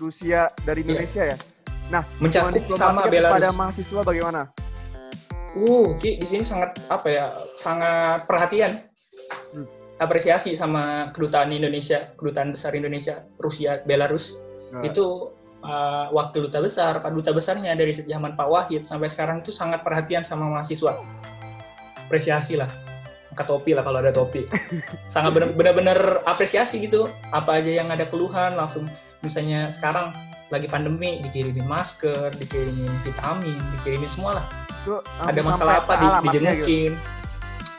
Rusia 0.00 0.48
dari 0.64 0.80
Indonesia 0.80 1.20
ya. 1.26 1.36
Nah, 1.90 2.06
mencakup 2.22 2.54
sama 2.70 3.10
Belarus 3.10 3.34
kepada 3.34 3.50
mahasiswa 3.50 4.00
bagaimana? 4.06 4.40
Uh, 5.58 5.98
Ki, 5.98 6.22
di 6.22 6.26
sini 6.26 6.46
sangat 6.46 6.78
apa 6.86 7.06
ya? 7.10 7.24
Sangat 7.58 8.30
perhatian, 8.30 8.86
Terus, 9.50 9.70
apresiasi 9.98 10.54
sama 10.54 11.10
kedutaan 11.10 11.50
Indonesia, 11.50 12.14
kedutaan 12.14 12.54
besar 12.54 12.78
Indonesia, 12.78 13.26
Rusia, 13.42 13.82
Belarus. 13.82 14.38
nah, 14.70 14.86
Itu 14.86 15.34
uh, 15.66 16.06
wakil 16.14 16.46
duta 16.46 16.62
besar, 16.62 17.02
Pak 17.02 17.10
duta 17.10 17.34
besarnya 17.34 17.74
dari 17.74 17.90
zaman 17.90 18.38
Pak 18.38 18.46
Wahid 18.46 18.86
sampai 18.86 19.10
sekarang 19.10 19.42
itu 19.42 19.50
sangat 19.50 19.82
perhatian 19.82 20.22
sama 20.22 20.46
mahasiswa. 20.46 20.94
Apresiasi 22.06 22.54
lah. 22.54 22.70
Angkat 23.34 23.46
topi 23.46 23.74
lah 23.74 23.82
kalau 23.82 24.02
ada 24.02 24.10
topi. 24.10 24.42
Sangat 25.14 25.30
benar- 25.30 25.54
benar-benar 25.54 25.98
apresiasi 26.26 26.82
gitu. 26.82 27.06
Apa 27.30 27.62
aja 27.62 27.70
yang 27.70 27.86
ada 27.86 28.02
keluhan 28.02 28.58
langsung 28.58 28.90
misalnya 29.20 29.68
sekarang 29.72 30.12
lagi 30.50 30.66
pandemi 30.66 31.22
dikirimin 31.22 31.66
masker, 31.68 32.34
dikirimin 32.34 32.90
vitamin, 33.06 33.58
dikirimin 33.78 34.10
semua 34.10 34.42
lah 34.42 34.46
ada 35.28 35.40
masalah 35.44 35.84
apa 35.84 35.92
di, 36.00 36.06
dijengukin 36.28 36.92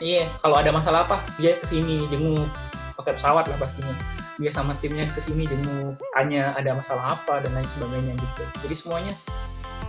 iya 0.02 0.26
kalau 0.42 0.58
ada 0.58 0.70
masalah 0.74 1.06
apa 1.06 1.22
dia 1.38 1.54
ke 1.56 1.64
sini 1.66 2.06
jenguk. 2.10 2.50
Pakai 2.98 3.16
pesawat 3.16 3.48
lah 3.48 3.56
pastinya. 3.56 3.94
Dia 4.36 4.50
sama 4.50 4.74
timnya 4.82 5.06
ke 5.10 5.22
sini 5.22 5.46
jenguk. 5.46 5.96
Tanya 6.12 6.52
ada 6.58 6.74
masalah 6.74 7.14
apa 7.16 7.40
dan 7.40 7.54
lain 7.54 7.66
sebagainya 7.66 8.18
gitu. 8.18 8.44
Jadi 8.66 8.74
semuanya 8.74 9.14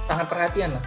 sangat 0.05 0.29
perhatian 0.29 0.73
lah. 0.73 0.83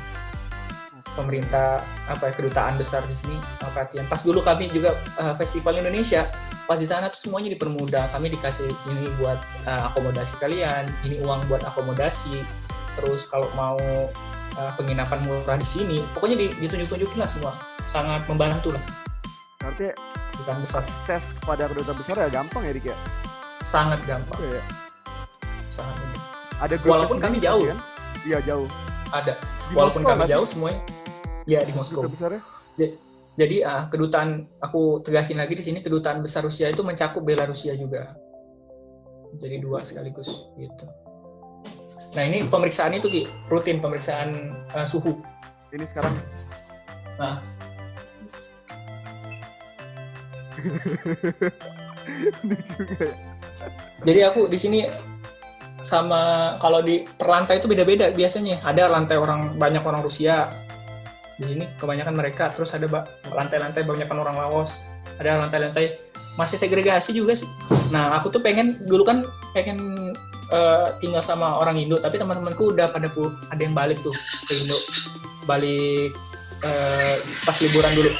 Pemerintah 1.18 1.82
apa 2.06 2.30
kedutaan 2.32 2.78
besar 2.78 3.02
di 3.10 3.18
sini 3.18 3.36
sangat 3.58 3.72
perhatian. 3.74 4.04
Pas 4.06 4.22
dulu 4.22 4.40
kami 4.40 4.70
juga 4.70 4.94
eh, 5.18 5.34
festival 5.34 5.82
Indonesia 5.82 6.30
pas 6.66 6.76
di 6.76 6.84
sana 6.84 7.06
tuh 7.06 7.20
semuanya 7.20 7.48
dipermudah 7.48 8.10
kami 8.10 8.26
dikasih 8.28 8.66
ini 8.88 9.06
buat 9.16 9.38
eh, 9.64 9.82
akomodasi 9.86 10.34
kalian 10.36 10.84
ini 11.02 11.22
uang 11.22 11.46
buat 11.46 11.62
akomodasi 11.62 12.42
terus 12.94 13.26
kalau 13.26 13.46
mau 13.54 13.78
eh, 14.52 14.72
penginapan 14.74 15.22
murah 15.22 15.54
di 15.54 15.64
sini 15.64 16.02
pokoknya 16.12 16.36
di- 16.36 16.54
ditunjuk-tunjukin 16.58 17.18
lah 17.18 17.28
semua 17.28 17.52
sangat 17.86 18.26
membantu 18.26 18.74
lah 18.74 18.82
Berarti 19.56 19.90
bukan 20.36 20.56
besar 20.60 20.82
akses 20.82 21.34
kepada 21.36 21.66
kedutaan 21.66 21.96
besar 21.96 22.14
ya 22.16 22.28
gampang 22.28 22.62
ya 22.62 22.72
Dik 22.72 22.86
ya? 22.86 22.96
sangat 23.62 23.98
gampang 24.04 24.38
Oke, 24.38 24.50
ya. 24.52 24.62
sangat 25.68 25.94
mudah. 25.96 26.22
Ada 26.56 26.74
Walaupun 26.80 27.18
kami 27.18 27.36
jauh. 27.36 27.66
kan? 27.66 27.78
Iya 28.22 28.38
jauh. 28.42 28.68
ada 29.10 29.34
Di 29.66 29.74
walaupun 29.74 30.02
Moskow 30.02 30.14
kami 30.14 30.30
jauh 30.30 30.46
semuanya 30.46 30.80
ya 31.44 31.60
di 31.62 31.72
Moskow 31.74 32.06
besarnya? 32.06 32.38
Jadi 33.36 33.68
ah, 33.68 33.84
kedutaan 33.92 34.48
aku 34.64 35.04
tegasin 35.04 35.36
lagi 35.36 35.52
di 35.52 35.60
sini 35.60 35.84
kedutaan 35.84 36.24
besar 36.24 36.40
Rusia 36.40 36.72
itu 36.72 36.80
mencakup 36.80 37.20
Belarusia 37.20 37.76
juga. 37.76 38.16
Jadi 39.36 39.60
dua 39.60 39.84
sekaligus 39.84 40.48
gitu. 40.56 40.88
Nah 42.16 42.24
ini 42.24 42.48
pemeriksaan 42.48 42.96
itu 42.96 43.12
Ki, 43.12 43.22
rutin 43.52 43.84
pemeriksaan 43.84 44.32
eh, 44.72 44.86
suhu. 44.88 45.20
Ini 45.70 45.84
sekarang? 45.84 46.16
Nah 47.16 47.40
jadi 54.04 54.32
aku 54.32 54.48
di 54.52 54.56
sini 54.60 54.84
sama 55.80 56.56
kalau 56.60 56.80
di 56.80 57.08
perlantai 57.16 57.60
itu 57.60 57.68
beda-beda 57.68 58.12
biasanya. 58.12 58.60
Ada 58.64 58.88
lantai 58.88 59.16
orang 59.20 59.56
banyak 59.60 59.84
orang 59.84 60.00
Rusia 60.04 60.48
di 61.36 61.44
sini 61.44 61.64
kebanyakan 61.76 62.16
mereka 62.16 62.48
terus 62.48 62.72
ada 62.72 62.88
lantai-lantai 63.28 63.84
banyak 63.84 64.08
orang 64.08 64.36
Laos 64.36 64.80
ada 65.20 65.36
lantai-lantai 65.44 65.96
masih 66.36 66.60
segregasi 66.60 67.16
juga 67.16 67.32
sih. 67.32 67.48
Nah 67.88 68.12
aku 68.20 68.28
tuh 68.28 68.44
pengen 68.44 68.76
dulu 68.84 69.08
kan 69.08 69.24
pengen 69.56 69.80
eh, 70.52 70.86
tinggal 71.00 71.24
sama 71.24 71.56
orang 71.56 71.80
Indo 71.80 71.96
tapi 71.96 72.20
teman-temanku 72.20 72.76
udah 72.76 72.92
pada 72.92 73.08
pu- 73.08 73.32
ada 73.48 73.60
yang 73.60 73.72
balik 73.72 73.96
tuh 74.04 74.12
ke 74.48 74.52
Indo. 74.52 74.76
Balik 75.48 76.12
eh, 76.60 77.14
pas 77.40 77.56
liburan 77.64 77.92
dulu. 77.96 78.10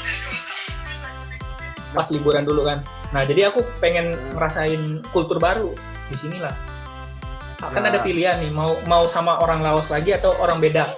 Pas 1.93 2.09
liburan 2.09 2.45
dulu 2.45 2.65
kan. 2.65 2.81
Nah 3.13 3.25
jadi 3.25 3.53
aku 3.53 3.61
pengen 3.81 4.17
ngerasain 4.33 5.05
kultur 5.13 5.37
baru 5.37 5.73
di 6.09 6.17
sinilah. 6.17 6.53
Kan 7.57 7.85
Ya. 7.85 7.93
ada 7.93 8.01
pilihan 8.05 8.37
nih 8.41 8.53
mau 8.53 8.77
mau 8.85 9.09
sama 9.09 9.41
orang 9.41 9.61
Laos 9.65 9.89
lagi 9.89 10.13
atau 10.13 10.33
orang 10.41 10.61
beda 10.61 10.93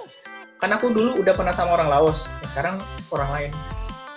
kan 0.59 0.69
aku 0.75 0.91
dulu 0.91 1.23
udah 1.23 1.33
pernah 1.33 1.55
sama 1.55 1.79
orang 1.79 1.87
Laos 1.87 2.27
nah, 2.27 2.47
sekarang 2.47 2.75
orang 3.09 3.29
lain 3.31 3.51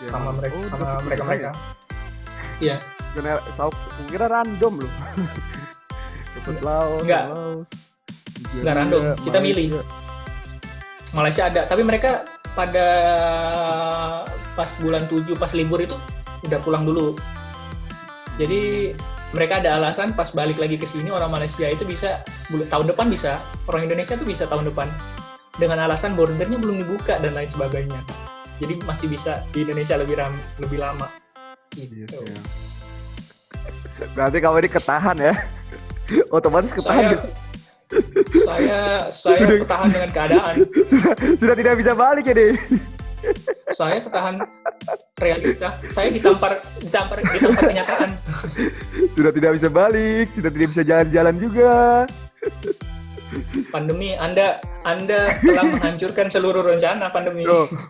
Ya. 0.02 0.10
sama 0.10 0.34
mereka 0.34 0.58
Oh, 0.58 0.66
sama 0.66 0.86
mereka 1.06 1.22
mereka. 1.22 1.50
Karena 3.14 3.38
tahu 3.54 3.70
kira 4.10 4.26
random 4.26 4.82
loh. 4.82 4.92
Dapat 6.34 6.58
Laos, 6.64 7.02
Enggak. 7.06 7.24
Laos. 7.30 7.70
Enggak 8.58 8.74
random, 8.82 9.02
kita 9.22 9.38
milih. 9.38 9.66
Malaysia. 9.78 11.14
Malaysia 11.14 11.42
ada 11.46 11.60
tapi 11.70 11.82
mereka 11.86 12.26
pada 12.58 12.86
pas 14.58 14.70
bulan 14.82 15.06
7 15.06 15.38
pas 15.38 15.52
libur 15.54 15.78
itu 15.78 15.94
udah 16.50 16.58
pulang 16.66 16.82
dulu. 16.82 17.14
Jadi 18.40 18.90
mereka 19.36 19.62
ada 19.62 19.78
alasan 19.78 20.18
pas 20.18 20.34
balik 20.34 20.58
lagi 20.58 20.80
ke 20.80 20.88
sini 20.88 21.14
orang 21.14 21.30
Malaysia 21.30 21.68
itu 21.68 21.86
bisa 21.86 22.26
tahun 22.50 22.90
depan 22.90 23.06
bisa, 23.06 23.38
orang 23.70 23.86
Indonesia 23.86 24.18
tuh 24.18 24.26
bisa 24.26 24.50
tahun 24.50 24.66
depan 24.72 24.88
dengan 25.60 25.84
alasan 25.84 26.16
bordernya 26.16 26.56
belum 26.56 26.84
dibuka 26.86 27.20
dan 27.20 27.36
lain 27.36 27.48
sebagainya. 27.48 28.00
Jadi 28.60 28.78
masih 28.86 29.10
bisa 29.10 29.42
di 29.50 29.66
Indonesia 29.66 29.98
lebih 29.98 30.16
ram, 30.16 30.32
lebih 30.62 30.78
lama. 30.80 31.08
Iya 31.74 31.84
Gitu. 31.88 32.16
sih, 32.20 32.30
ya. 32.30 32.40
Berarti 34.12 34.36
kamu 34.40 34.56
ini 34.64 34.70
ketahan 34.70 35.16
ya? 35.18 35.34
Otomatis 36.36 36.72
ketahan 36.72 37.16
Saya-? 37.16 37.40
Saya 38.32 38.80
saya 39.12 39.44
ketahan 39.60 39.88
dengan 39.92 40.10
keadaan. 40.12 40.54
Sudah 41.40 41.56
tidak 41.56 41.74
bisa 41.76 41.92
balik 41.92 42.24
ya 42.24 42.34
deh. 42.34 42.56
Saya 43.68 44.00
ketahan 44.00 44.40
realita. 45.20 45.68
Saya 45.92 46.08
ditampar 46.08 46.58
ditampar 46.80 47.20
ditampar 47.20 47.62
kenyataan. 47.68 48.10
Sudah 49.16 49.32
tidak 49.32 49.60
bisa 49.60 49.68
balik, 49.68 50.26
sudah 50.32 50.50
tidak 50.50 50.68
bisa 50.72 50.82
jalan-jalan 50.82 51.34
juga. 51.36 51.72
Pandemi 53.68 54.12
Anda 54.16 54.60
Anda 54.84 55.36
telah 55.40 55.64
menghancurkan 55.64 56.28
seluruh 56.28 56.60
rencana 56.60 57.08
pandemi. 57.08 57.44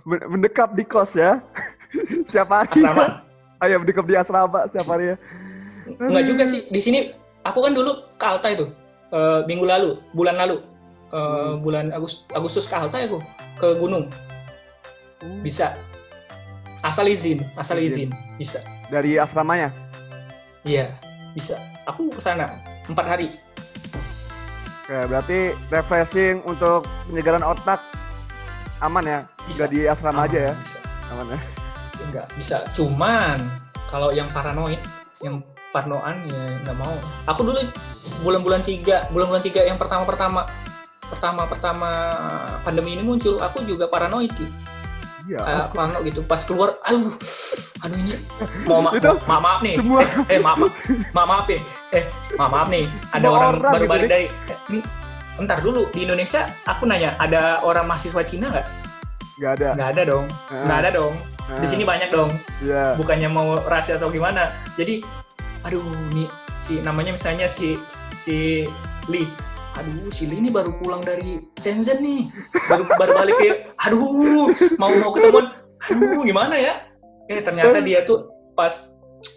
Men- 0.06 0.26
mendekap 0.28 0.74
di 0.74 0.86
kos 0.86 1.18
ya. 1.18 1.42
Setiap 2.28 2.48
hari. 2.48 2.78
Asrama. 2.78 3.22
Ayo 3.62 3.78
mendekap 3.78 4.06
di 4.06 4.14
asrama 4.18 4.66
setiap 4.66 4.90
hari 4.90 5.14
ya. 5.14 5.16
Enggak 6.02 6.24
juga 6.26 6.44
sih. 6.46 6.66
Di 6.66 6.80
sini 6.82 7.14
aku 7.42 7.62
kan 7.62 7.74
dulu 7.74 8.02
ke 8.18 8.26
Alta 8.26 8.50
itu 8.50 8.66
eh, 9.12 9.40
minggu 9.46 9.66
lalu, 9.66 9.98
bulan 10.14 10.34
lalu. 10.38 10.58
Eh, 11.12 11.18
Hmm. 11.18 11.60
bulan 11.60 11.92
Agustus 11.92 12.24
Agustus 12.32 12.64
ke 12.66 12.74
Alta 12.74 12.96
ya 12.98 13.06
aku 13.06 13.20
ke 13.60 13.68
gunung. 13.78 14.08
Bisa. 15.44 15.76
Asal 16.82 17.06
izin, 17.06 17.38
asal 17.54 17.78
Izin. 17.78 18.10
izin. 18.10 18.10
Bisa. 18.40 18.58
Dari 18.90 19.14
asramanya. 19.14 19.70
Iya, 20.66 20.90
bisa. 21.34 21.54
Aku 21.86 22.10
ke 22.10 22.18
sana 22.18 22.50
empat 22.90 23.06
hari. 23.06 23.28
Oke, 24.92 25.08
berarti 25.08 25.56
refreshing 25.72 26.44
untuk 26.44 26.84
penyegaran 27.08 27.40
otak 27.40 27.80
aman 28.84 29.00
ya? 29.00 29.20
Bisa. 29.48 29.64
Enggak 29.64 29.70
di 29.72 29.80
asrama 29.88 30.20
aja 30.28 30.38
ya? 30.38 30.52
Bisa. 30.52 30.78
Aman 31.08 31.26
ya? 31.32 31.40
Enggak, 32.04 32.26
bisa. 32.36 32.56
Cuman 32.76 33.40
kalau 33.88 34.12
yang 34.12 34.28
paranoid, 34.36 34.76
yang 35.24 35.40
parnoan 35.72 36.28
ya 36.28 36.44
nggak 36.60 36.76
mau. 36.76 36.92
Aku 37.24 37.40
dulu 37.40 37.64
bulan-bulan 38.20 38.60
tiga, 38.68 39.08
bulan-bulan 39.16 39.40
tiga 39.40 39.64
yang 39.64 39.80
pertama-pertama, 39.80 40.44
pertama-pertama 41.08 41.90
pandemi 42.60 42.92
ini 42.92 43.00
muncul, 43.00 43.40
aku 43.40 43.64
juga 43.64 43.88
paranoid 43.88 44.28
tuh. 44.36 44.52
Iya. 45.22 45.38
Kayak 45.38 45.64
parno 45.70 45.98
gitu. 46.02 46.20
Pas 46.22 46.40
keluar, 46.40 46.74
aduh, 46.82 47.14
aduh 47.80 47.96
ini 47.96 48.18
mau 48.64 48.78
ma 48.78 48.90
Itu 48.90 49.14
ma 49.22 49.36
maaf 49.38 49.60
nih. 49.60 49.74
semua- 49.76 50.02
Eh, 50.26 50.34
eh 50.34 50.38
maaf, 50.38 50.58
maaf, 50.58 50.74
maaf, 51.12 51.26
maaf 51.28 51.44
nih. 51.46 51.60
Eh, 51.92 52.04
maaf, 52.34 52.50
maaf 52.50 52.68
nih. 52.68 52.84
Ada 53.08 53.20
Semua 53.20 53.30
orang, 53.32 53.50
orang 53.52 53.62
baru 53.68 53.76
gitu, 53.78 53.90
balik 53.90 54.02
Dik. 54.02 54.10
dari. 54.10 54.26
eh, 54.76 54.84
Entar 55.34 55.58
dulu 55.58 55.88
di 55.88 56.00
Indonesia, 56.02 56.44
aku 56.62 56.84
nanya, 56.84 57.16
ada 57.16 57.62
orang 57.62 57.86
mahasiswa 57.86 58.20
Cina 58.20 58.46
nggak? 58.48 58.66
Nggak 59.34 59.52
ada. 59.54 59.68
Nggak 59.72 59.88
ada 59.90 60.02
dong, 60.04 60.24
Ah, 60.46 60.62
nggak 60.62 60.78
ada 60.78 60.90
dong. 60.92 61.14
Di 61.52 61.66
sini 61.66 61.82
banyak 61.82 62.08
dong. 62.08 62.30
Iya. 62.58 62.94
bukannya 62.94 63.26
mau 63.26 63.58
rahasia 63.58 63.96
atau 63.96 64.06
gimana 64.08 64.46
jadi 64.72 65.02
aduh 65.62 65.82
nih 66.10 66.26
si 66.54 66.78
namanya 66.78 67.10
misalnya 67.10 67.46
si 67.46 67.74
si 68.12 68.66
Lee 69.06 69.26
aduh 69.72 70.12
si 70.12 70.28
Lee 70.28 70.38
ini 70.38 70.50
baru 70.52 70.76
pulang 70.78 71.00
dari 71.02 71.40
Shenzhen 71.56 72.04
nih. 72.04 72.28
Baru 72.68 72.84
baru 73.00 73.12
balik 73.16 73.36
ke 73.40 73.48
aduh 73.88 74.52
mau 74.76 74.92
mau 75.00 75.10
ketemuan 75.12 75.56
aduh 75.88 76.22
gimana 76.22 76.54
ya? 76.54 76.74
Eh 77.32 77.40
ternyata 77.40 77.80
dia 77.80 78.04
tuh 78.04 78.28
pas 78.52 78.92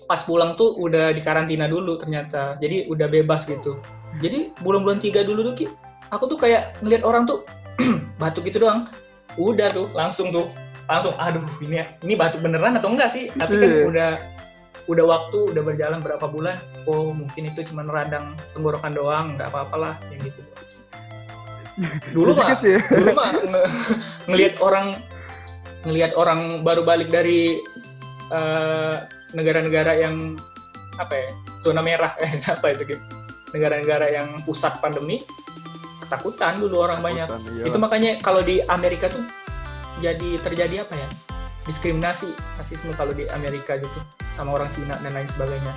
pas 0.10 0.22
pulang 0.26 0.58
tuh 0.60 0.76
udah 0.78 1.14
di 1.16 1.22
karantina 1.24 1.66
dulu 1.70 1.96
ternyata. 1.96 2.60
Jadi 2.60 2.90
udah 2.92 3.08
bebas 3.08 3.48
gitu. 3.48 3.80
Jadi 4.20 4.52
bulan-bulan 4.62 5.00
tiga 5.00 5.24
dulu 5.24 5.52
tuh 5.52 5.56
Ki, 5.56 5.66
aku 6.12 6.28
tuh 6.28 6.38
kayak 6.40 6.76
ngeliat 6.84 7.04
orang 7.08 7.24
tuh 7.28 7.44
batuk 8.22 8.46
gitu 8.48 8.60
doang. 8.64 8.88
Udah 9.40 9.72
tuh 9.72 9.88
langsung 9.96 10.32
tuh. 10.36 10.48
Langsung 10.86 11.18
aduh 11.18 11.42
ini 11.66 11.82
ini 12.06 12.14
batuk 12.14 12.46
beneran 12.46 12.78
atau 12.78 12.94
enggak 12.94 13.10
sih? 13.10 13.34
Tapi 13.34 13.58
kan 13.58 13.66
Iya. 13.66 13.84
udah 13.90 14.10
udah 14.86 15.06
waktu 15.06 15.38
udah 15.54 15.64
berjalan 15.66 16.00
berapa 16.02 16.26
bulan 16.30 16.58
oh 16.86 17.10
mungkin 17.10 17.50
itu 17.50 17.66
cuma 17.66 17.82
radang 17.90 18.38
tenggorokan 18.54 18.94
doang 18.94 19.26
nggak 19.34 19.50
apa-apalah 19.50 19.98
yang 20.14 20.30
gitu. 20.30 20.42
Dulu 22.16 22.32
mah 22.38 22.56
sih 22.56 22.78
ya. 22.78 22.82
dulu 22.88 23.12
mah 23.18 23.30
nge- 23.36 23.70
ngelihat 24.32 24.54
orang 24.62 24.96
ngelihat 25.84 26.12
orang 26.16 26.62
baru 26.62 26.86
balik 26.86 27.10
dari 27.10 27.60
eh, 28.30 28.96
negara-negara 29.34 30.00
yang 30.00 30.38
apa 31.02 31.14
ya 31.14 31.30
zona 31.66 31.82
merah 31.84 32.14
eh 32.24 32.38
apa 32.46 32.78
itu 32.78 32.96
gitu. 32.96 33.04
Negara-negara 33.58 34.14
yang 34.14 34.40
pusat 34.46 34.78
pandemi 34.80 35.26
ketakutan 36.06 36.62
dulu 36.62 36.86
orang 36.86 37.02
banyak. 37.02 37.26
Iya. 37.58 37.74
itu 37.74 37.78
makanya 37.82 38.22
kalau 38.22 38.46
di 38.46 38.62
Amerika 38.70 39.10
tuh 39.10 39.26
jadi 40.00 40.38
terjadi 40.46 40.86
apa 40.86 40.94
ya? 40.94 41.10
Diskriminasi 41.66 42.30
rasisme 42.62 42.94
kalau 42.94 43.10
di 43.18 43.26
Amerika 43.34 43.82
gitu 43.82 44.00
sama 44.36 44.60
orang 44.60 44.68
Cina 44.68 45.00
dan 45.00 45.16
lain 45.16 45.28
sebagainya 45.32 45.72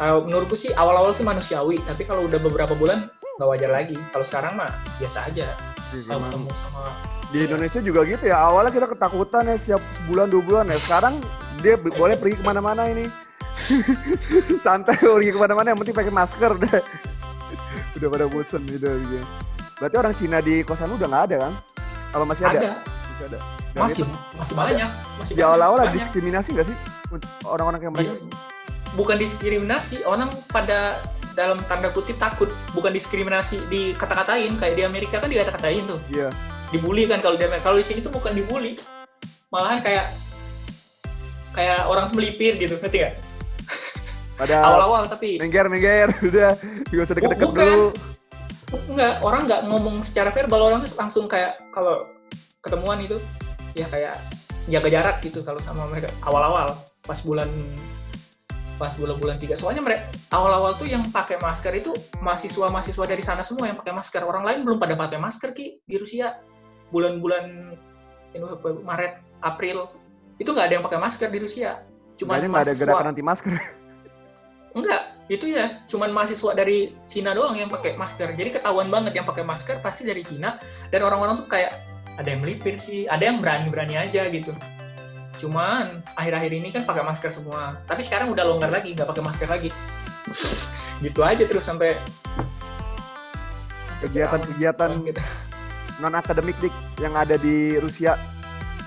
kalau 0.00 0.24
menurutku 0.24 0.56
sih 0.56 0.72
awal-awal 0.72 1.12
sih 1.12 1.22
manusiawi 1.22 1.76
tapi 1.84 2.08
kalau 2.08 2.24
udah 2.24 2.40
beberapa 2.40 2.72
bulan 2.72 3.12
nggak 3.36 3.48
wajar 3.48 3.70
lagi 3.70 3.96
kalau 4.10 4.24
sekarang 4.24 4.56
mah 4.56 4.72
biasa 4.96 5.28
aja 5.28 5.52
Iya, 5.92 6.08
kalau 6.08 6.20
ketemu 6.24 6.50
sama 6.56 6.82
Di 7.32 7.38
Indonesia 7.48 7.80
juga 7.80 8.00
gitu 8.04 8.24
ya. 8.28 8.36
Awalnya 8.44 8.72
kita 8.76 8.86
ketakutan 8.92 9.42
ya 9.48 9.56
setiap 9.56 9.82
bulan 10.04 10.28
dua 10.28 10.42
bulan 10.44 10.64
ya. 10.68 10.76
Sekarang 10.76 11.16
dia 11.64 11.80
boleh 11.80 12.16
pergi 12.20 12.36
ke 12.36 12.44
mana-mana 12.44 12.84
ini. 12.92 13.08
Santai 14.64 15.00
pergi 15.00 15.32
ke 15.32 15.40
mana-mana 15.40 15.72
yang 15.72 15.80
penting 15.80 15.96
pakai 15.96 16.12
masker 16.12 16.52
deh. 16.60 16.80
udah 17.96 18.08
pada 18.12 18.26
bosen 18.28 18.60
gitu. 18.68 18.84
gitu. 18.84 19.24
Berarti 19.80 19.96
orang 19.96 20.12
Cina 20.12 20.38
di 20.44 20.60
kosan 20.60 20.92
lu 20.92 21.00
udah 21.00 21.08
nggak 21.08 21.24
ada 21.32 21.36
kan? 21.48 21.52
Kalau 22.12 22.24
masih 22.28 22.44
ada? 22.44 22.58
ada 22.60 22.72
Masih 22.84 23.24
ada. 23.32 23.38
Masih 23.72 24.04
itu 24.04 24.12
masih 24.36 24.54
banyak 24.54 24.90
masih 25.16 25.32
di 25.32 25.40
banyak, 25.40 25.48
awal-awal 25.48 25.78
ada 25.80 25.88
banyak. 25.88 25.96
diskriminasi 25.96 26.48
nggak 26.52 26.66
sih 26.68 26.76
orang-orang 27.48 27.80
mereka? 27.88 28.12
Di- 28.20 28.52
bukan 28.92 29.16
diskriminasi 29.16 30.04
orang 30.04 30.28
pada 30.52 31.00
dalam 31.32 31.58
tanda 31.64 31.88
kutip 31.88 32.20
takut. 32.20 32.52
Bukan 32.76 32.92
diskriminasi 32.92 33.64
dikata-katain 33.72 34.52
kayak 34.60 34.74
di 34.76 34.84
Amerika 34.84 35.16
kan 35.20 35.32
dikata-katain 35.32 35.84
tuh. 35.88 36.00
Iya. 36.12 36.28
dibully 36.72 37.04
kan 37.04 37.20
kalau 37.20 37.36
di 37.36 37.44
Amerika 37.44 37.68
kalau 37.68 37.76
di 37.76 37.84
sini 37.84 38.00
tuh 38.00 38.12
bukan 38.12 38.32
dibully. 38.32 38.80
Malahan 39.52 39.84
kayak 39.84 40.08
kayak 41.52 41.84
orang 41.84 42.08
tuh 42.08 42.16
melipir 42.16 42.56
gitu 42.56 42.80
ngerti 42.80 42.96
nggak 43.04 43.14
Pada 44.40 44.56
awal-awal 44.68 45.04
tapi 45.04 45.36
mengger 45.36 45.68
mengger 45.68 46.08
udah. 46.28 46.56
Nggak 46.88 47.04
usah 47.04 47.14
deket-deket 47.16 47.48
dulu. 47.52 47.88
enggak 48.88 49.20
orang 49.20 49.44
nggak 49.44 49.60
ngomong 49.68 49.96
secara 50.00 50.32
verbal. 50.32 50.72
Orang 50.72 50.80
tuh 50.84 50.96
langsung 50.96 51.24
kayak 51.28 51.60
kalau 51.76 52.08
ketemuan 52.64 53.04
itu 53.04 53.20
ya 53.72 53.86
kayak 53.88 54.16
jaga 54.70 54.88
jarak 54.88 55.16
gitu 55.24 55.40
kalau 55.42 55.58
sama 55.58 55.88
mereka. 55.88 56.12
Awal-awal 56.22 56.76
pas 57.02 57.18
bulan 57.24 57.48
pas 58.80 58.94
bulan-bulan 58.98 59.38
tiga. 59.38 59.54
Soalnya 59.54 59.82
mereka 59.84 60.10
awal-awal 60.34 60.74
tuh 60.74 60.88
yang 60.90 61.06
pakai 61.10 61.38
masker 61.38 61.70
itu 61.78 61.94
mahasiswa-mahasiswa 62.18 63.04
dari 63.06 63.22
sana 63.22 63.42
semua 63.46 63.70
yang 63.70 63.78
pakai 63.78 63.94
masker. 63.94 64.22
Orang 64.26 64.42
lain 64.42 64.66
belum 64.66 64.78
pada 64.82 64.98
pakai 64.98 65.18
masker 65.18 65.54
ki 65.54 65.82
di 65.86 65.96
Rusia. 65.98 66.40
Bulan-bulan 66.90 67.76
Maret 68.84 69.22
April 69.44 69.88
itu 70.40 70.50
nggak 70.50 70.66
ada 70.66 70.74
yang 70.80 70.84
pakai 70.84 71.00
masker 71.00 71.28
di 71.30 71.38
Rusia. 71.40 71.70
Cuma 72.18 72.38
nggak 72.38 72.68
ada 72.68 72.74
gerakan 72.74 73.06
anti 73.12 73.22
masker. 73.24 73.54
Enggak, 74.72 75.20
itu 75.28 75.52
ya. 75.52 75.84
Cuman 75.84 76.16
mahasiswa 76.16 76.56
dari 76.56 76.96
Cina 77.04 77.36
doang 77.36 77.52
yang 77.60 77.68
pakai 77.68 77.92
masker. 77.92 78.32
Jadi 78.32 78.56
ketahuan 78.56 78.88
banget 78.88 79.12
yang 79.20 79.28
pakai 79.28 79.44
masker 79.44 79.84
pasti 79.84 80.08
dari 80.08 80.24
Cina. 80.24 80.56
Dan 80.88 81.04
orang-orang 81.04 81.44
tuh 81.44 81.46
kayak 81.46 81.76
ada 82.20 82.28
yang 82.28 82.40
melipir 82.44 82.76
sih, 82.76 83.08
ada 83.08 83.24
yang 83.24 83.40
berani-berani 83.40 83.96
aja 83.96 84.28
gitu. 84.28 84.52
Cuman 85.40 86.04
akhir-akhir 86.14 86.52
ini 86.52 86.68
kan 86.70 86.84
pakai 86.84 87.02
masker 87.02 87.32
semua. 87.32 87.80
Tapi 87.88 88.04
sekarang 88.04 88.30
udah 88.30 88.44
longgar 88.44 88.68
lagi, 88.68 88.92
nggak 88.92 89.08
pakai 89.08 89.24
masker 89.24 89.48
lagi. 89.48 89.70
gitu 91.04 91.20
aja 91.26 91.42
terus 91.42 91.66
sampai 91.66 91.98
Kegiatan-kegiatan 94.02 94.90
gitu. 95.06 95.22
non 96.02 96.18
akademik 96.18 96.58
dik 96.58 96.74
yang 96.98 97.14
ada 97.14 97.38
di 97.38 97.78
Rusia 97.78 98.18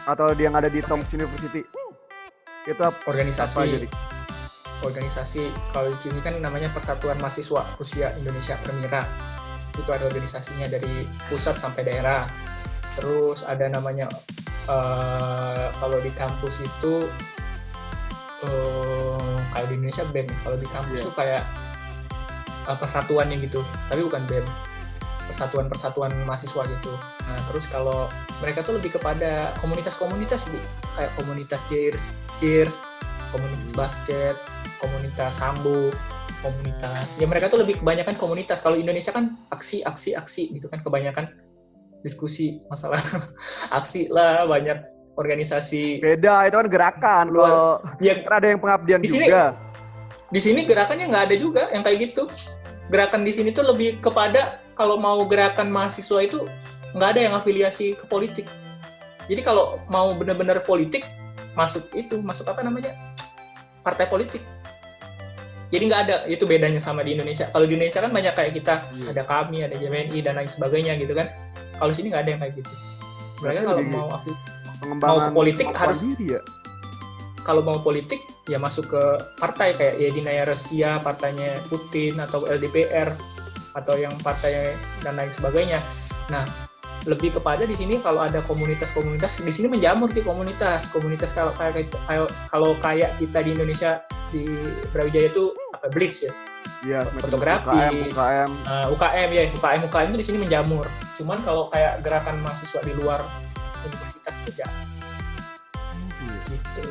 atau 0.03 0.35
yang 0.35 0.55
ada 0.59 0.67
di 0.67 0.83
Tomsk 0.83 1.15
University 1.15 1.63
itu 2.65 2.81
apa, 2.81 2.91
apa 2.91 2.99
aja 2.99 3.09
organisasi 3.15 3.87
dik? 3.87 3.93
organisasi 4.83 5.47
kalau 5.71 5.95
di 5.95 5.99
sini 6.03 6.19
kan 6.19 6.35
namanya 6.43 6.67
Persatuan 6.75 7.15
Mahasiswa 7.23 7.63
Rusia 7.79 8.11
Indonesia 8.19 8.59
Permira 8.59 9.07
itu 9.75 9.87
ada 9.91 10.03
organisasinya 10.07 10.67
dari 10.67 11.07
pusat 11.31 11.55
sampai 11.55 11.87
daerah 11.87 12.27
terus 12.95 13.43
ada 13.43 13.67
namanya 13.67 14.07
eh, 14.67 15.67
kalau 15.77 15.99
di 16.01 16.11
kampus 16.15 16.63
itu 16.63 17.05
eh, 18.43 19.37
kalau 19.51 19.65
di 19.67 19.75
Indonesia 19.79 20.03
BEM 20.09 20.27
kalau 20.43 20.57
di 20.57 20.67
kampus 20.71 21.03
Iya. 21.03 21.05
tuh 21.07 21.13
kayak 21.15 21.43
eh, 22.71 22.77
persatuannya 22.79 23.37
gitu 23.43 23.61
tapi 23.91 24.01
bukan 24.03 24.23
BEM 24.27 24.47
persatuan-persatuan 25.25 26.13
mahasiswa 26.29 26.63
gitu. 26.69 26.93
Nah, 27.25 27.39
terus 27.49 27.65
kalau 27.65 28.07
mereka 28.45 28.61
tuh 28.61 28.77
lebih 28.77 28.93
kepada 28.93 29.57
komunitas-komunitas 29.57 30.45
bu, 30.53 30.59
kayak 30.93 31.11
komunitas 31.17 31.65
cheers, 31.65 32.13
cheers, 32.37 32.77
komunitas 33.33 33.73
basket, 33.73 34.37
komunitas 34.77 35.41
sambo, 35.41 35.89
komunitas. 36.45 37.17
Ya 37.17 37.25
mereka 37.25 37.49
tuh 37.49 37.65
lebih 37.65 37.81
kebanyakan 37.81 38.13
komunitas. 38.21 38.61
Kalau 38.61 38.77
Indonesia 38.77 39.09
kan 39.09 39.33
aksi, 39.49 39.81
aksi, 39.81 40.13
aksi 40.13 40.53
gitu 40.53 40.69
kan 40.69 40.85
kebanyakan 40.85 41.33
diskusi 42.05 42.61
masalah 42.69 43.01
aksi 43.77 44.05
lah 44.07 44.45
banyak 44.45 44.77
organisasi. 45.17 45.99
Beda 45.99 46.45
itu 46.45 46.55
kan 46.55 46.67
gerakan. 46.69 47.25
Luar- 47.33 47.49
Kalau 47.49 47.71
Ya 47.97 48.21
ada 48.21 48.45
yang 48.45 48.61
pengabdian 48.61 49.01
Di 49.01 49.09
sini- 49.09 49.25
juga. 49.25 49.57
di 50.25 50.41
sini 50.41 50.61
gerakannya 50.63 51.05
nggak 51.09 51.23
ada 51.31 51.35
juga 51.35 51.63
yang 51.73 51.81
kayak 51.81 51.97
gitu. 52.05 52.29
Gerakan 52.87 53.25
di 53.25 53.33
sini 53.33 53.49
tuh 53.49 53.65
lebih 53.65 53.97
kepada 53.97 54.61
kalau 54.73 54.95
mau 54.95 55.25
gerakan 55.25 55.73
mahasiswa 55.73 56.21
itu 56.21 56.45
nggak 56.93 57.09
ada 57.15 57.21
yang 57.21 57.33
afiliasi 57.33 57.95
ke 57.95 58.05
politik. 58.05 58.45
Jadi 59.25 59.41
kalau 59.41 59.81
mau 59.87 60.13
benar-benar 60.13 60.61
politik 60.61 61.01
masuk 61.57 61.87
itu 61.91 62.19
masuk 62.19 62.45
apa 62.45 62.61
namanya 62.61 62.93
partai 63.81 64.05
politik. 64.05 64.43
Jadi 65.73 65.83
nggak 65.89 66.01
ada 66.03 66.15
itu 66.27 66.45
bedanya 66.45 66.77
sama 66.77 67.01
di 67.01 67.17
Indonesia. 67.17 67.49
Kalau 67.49 67.65
di 67.65 67.73
Indonesia 67.73 67.99
kan 67.99 68.11
banyak 68.13 68.33
kayak 68.33 68.53
kita 68.53 68.73
Iya. 68.93 69.07
ada 69.11 69.23
kami, 69.23 69.63
ada 69.63 69.73
JMNI 69.73 70.19
dan 70.21 70.37
lain 70.37 70.47
sebagainya 70.47 70.93
gitu 70.95 71.15
kan. 71.15 71.25
Kalau 71.75 71.91
sini 71.91 72.11
nggak 72.11 72.23
ada 72.23 72.31
yang 72.31 72.41
kayak 72.41 72.53
gitu. 72.55 72.73
Mereka 73.35 73.59
Berarti 73.61 73.63
kalau 73.65 73.81
mau 73.83 74.07
mau 74.95 75.17
ke 75.19 75.31
politik 75.31 75.67
harus- 75.71 76.03
ya. 76.19 76.39
kalau 77.45 77.61
mau 77.61 77.77
politik 77.77 78.21
ya 78.49 78.57
masuk 78.57 78.89
ke 78.89 79.03
partai 79.37 79.77
kayak 79.77 80.01
Yedinaya 80.01 80.49
Rusia, 80.49 80.97
partainya 80.97 81.61
Putin 81.69 82.17
atau 82.17 82.45
LDPR 82.45 83.13
atau 83.75 83.93
yang 83.95 84.15
partai 84.23 84.73
dan 85.03 85.13
lain 85.13 85.29
sebagainya. 85.29 85.77
Nah, 86.31 86.41
lebih 87.05 87.37
kepada 87.37 87.69
di 87.69 87.77
sini 87.77 88.01
kalau 88.01 88.25
ada 88.25 88.41
komunitas-komunitas 88.41 89.37
di 89.37 89.53
sini 89.53 89.69
menjamur 89.69 90.09
di 90.09 90.25
komunitas 90.25 90.89
komunitas 90.89 91.37
kalau 91.37 91.53
kayak- 91.53 91.93
kalau 92.49 92.73
kayak 92.81 93.13
kita 93.21 93.45
di 93.45 93.53
Indonesia 93.53 94.01
di 94.33 94.41
Brawijaya 94.89 95.29
itu 95.29 95.53
apa 95.85 95.93
Blitz 95.93 96.25
ya? 96.25 96.33
Iya, 96.81 96.99
Fotografi. 97.21 97.69
UKM, 97.69 97.93
UKM. 98.09 98.51
Uh, 98.65 98.87
UKM 98.97 99.29
ya 99.29 99.43
UKM 99.53 99.81
UKM 99.85 100.07
itu 100.09 100.17
di 100.17 100.25
sini 100.25 100.37
menjamur. 100.41 100.85
Cuman 101.13 101.37
kalau 101.45 101.69
kayak 101.69 102.01
gerakan 102.01 102.41
mahasiswa 102.41 102.81
di 102.81 102.93
luar 102.97 103.21
universitas 103.85 104.41
itu 104.41 104.65
ya 104.65 104.69
gitu. 106.49 106.81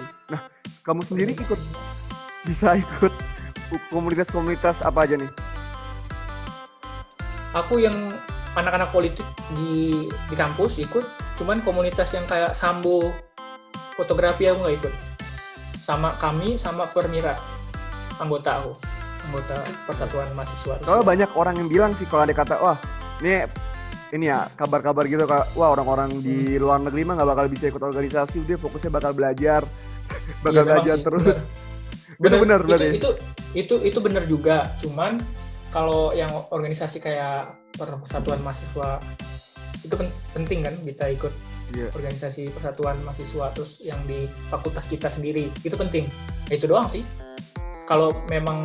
Kamu 0.87 1.02
sendiri 1.02 1.35
ikut 1.35 1.61
bisa 2.46 2.78
ikut 2.78 3.12
komunitas-komunitas 3.90 4.85
apa 4.87 5.09
aja 5.09 5.18
nih? 5.18 5.30
aku 7.54 7.78
yang 7.78 7.94
anak-anak 8.59 8.90
politik 8.90 9.22
di 9.54 10.11
di 10.11 10.35
kampus 10.35 10.83
ikut 10.83 11.07
cuman 11.38 11.62
komunitas 11.62 12.11
yang 12.14 12.26
kayak 12.26 12.50
sambo 12.50 13.14
fotografi 13.94 14.50
aku 14.50 14.59
nggak 14.66 14.76
ikut. 14.83 14.94
Sama 15.78 16.18
kami 16.18 16.59
sama 16.59 16.90
permira 16.90 17.38
anggota 18.18 18.59
aku 18.59 18.74
anggota 19.24 19.56
persatuan 19.84 20.28
mahasiswa 20.32 20.74
Kalau 20.80 21.00
Rusia. 21.00 21.08
banyak 21.08 21.30
orang 21.32 21.54
yang 21.56 21.68
bilang 21.68 21.92
sih 21.92 22.04
kalau 22.04 22.22
ada 22.22 22.32
kata 22.32 22.54
wah 22.58 22.76
ini 23.18 23.44
ini 24.10 24.26
ya 24.26 24.46
kabar-kabar 24.54 25.04
gitu 25.04 25.24
kayak 25.24 25.50
wah 25.52 25.72
orang-orang 25.72 26.22
di 26.22 26.54
luar 26.54 26.78
negeri 26.78 27.02
mah 27.02 27.14
nggak 27.16 27.28
bakal 27.28 27.46
bisa 27.48 27.64
ikut 27.66 27.82
organisasi 27.82 28.44
dia 28.44 28.54
fokusnya 28.54 28.90
bakal 28.90 29.10
belajar 29.10 29.66
bakal 30.44 30.62
memang 30.62 30.68
belajar 30.78 30.96
sih, 30.96 31.04
terus. 31.04 31.38
bener, 32.22 32.38
bener. 32.38 32.60
itu, 32.60 32.68
berarti. 32.68 32.88
itu 32.94 33.10
itu 33.54 33.74
itu 33.82 33.98
bener 33.98 34.22
juga. 34.24 34.70
Cuman 34.78 35.18
kalau 35.70 36.14
yang 36.14 36.30
organisasi 36.52 37.02
kayak 37.02 37.58
persatuan 37.74 38.38
mahasiswa 38.40 39.02
itu 39.82 39.94
pen- 39.94 40.14
penting 40.32 40.62
kan 40.62 40.74
kita 40.80 41.06
ikut 41.10 41.34
Iya. 41.74 41.90
organisasi 41.90 42.52
persatuan 42.54 42.94
mahasiswa 43.02 43.50
terus 43.50 43.80
yang 43.82 43.98
di 44.04 44.28
fakultas 44.46 44.87
kita 44.87 45.08
sendiri. 45.08 45.48
Itu 45.64 45.74
penting. 45.74 46.06
Ya, 46.46 46.60
itu 46.60 46.68
doang 46.68 46.87
sih 46.87 47.02
kalau 47.85 48.16
memang 48.33 48.59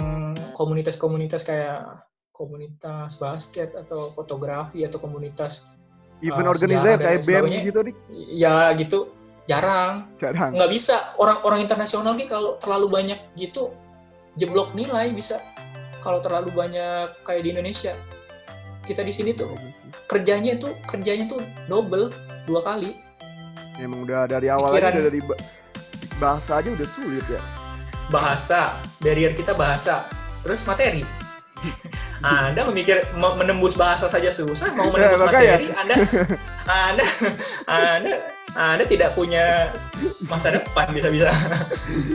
komunitas-komunitas 0.55 1.43
kayak 1.43 1.84
komunitas 2.32 3.19
basket 3.19 3.75
atau 3.75 4.15
fotografi 4.15 4.88
atau 4.88 4.99
komunitas 4.99 5.67
event 6.23 6.47
uh, 6.47 6.55
dan 6.55 6.99
kayak 6.99 7.21
BEM 7.27 7.43
sebagainya. 7.47 7.67
gitu 7.67 7.79
nih 7.84 7.95
ya 8.36 8.55
gitu 8.75 8.99
jarang. 9.49 10.05
Jarang. 10.21 10.53
Nggak 10.53 10.71
bisa. 10.71 11.17
Orang-orang 11.17 11.65
internasional 11.65 12.13
nih 12.13 12.29
kalau 12.29 12.62
terlalu 12.62 12.88
banyak 12.88 13.19
gitu 13.34 13.73
jeblok 14.38 14.71
nilai 14.77 15.10
bisa. 15.10 15.41
Kalau 16.05 16.21
terlalu 16.21 16.53
banyak 16.53 17.10
kayak 17.25 17.41
di 17.43 17.49
Indonesia. 17.51 17.97
Kita 18.86 19.01
di 19.01 19.12
sini 19.12 19.34
tuh 19.34 19.49
kerjanya 20.05 20.55
tuh 20.62 20.71
kerjanya 20.86 21.25
tuh 21.27 21.41
double 21.65 22.13
dua 22.45 22.62
kali. 22.62 22.93
Emang 23.82 24.05
udah 24.05 24.29
dari 24.29 24.47
awal 24.53 24.75
Pikiran. 24.75 24.91
aja 24.91 24.99
udah 25.01 25.05
dari 25.10 25.21
ba- 25.25 25.41
bahasa 26.19 26.51
aja 26.62 26.69
udah 26.71 26.88
sulit 26.88 27.25
ya 27.32 27.58
bahasa 28.09 28.73
barrier 28.99 29.31
kita 29.31 29.53
bahasa 29.53 30.05
terus 30.41 30.61
materi. 30.63 31.05
Anda 32.19 32.67
memikir 32.67 32.99
me- 33.13 33.35
menembus 33.35 33.75
bahasa 33.75 34.07
saja 34.07 34.27
susah 34.27 34.71
mau 34.73 34.91
Ya, 34.91 34.91
menembus 35.07 35.21
materi 35.25 35.67
Anda 35.71 35.95
Anda 36.87 37.03
Anda 37.65 38.13
Anda 38.53 38.83
tidak 38.83 39.13
punya 39.13 39.71
masa 40.25 40.51
depan 40.51 40.89
bisa-bisa. 40.89 41.31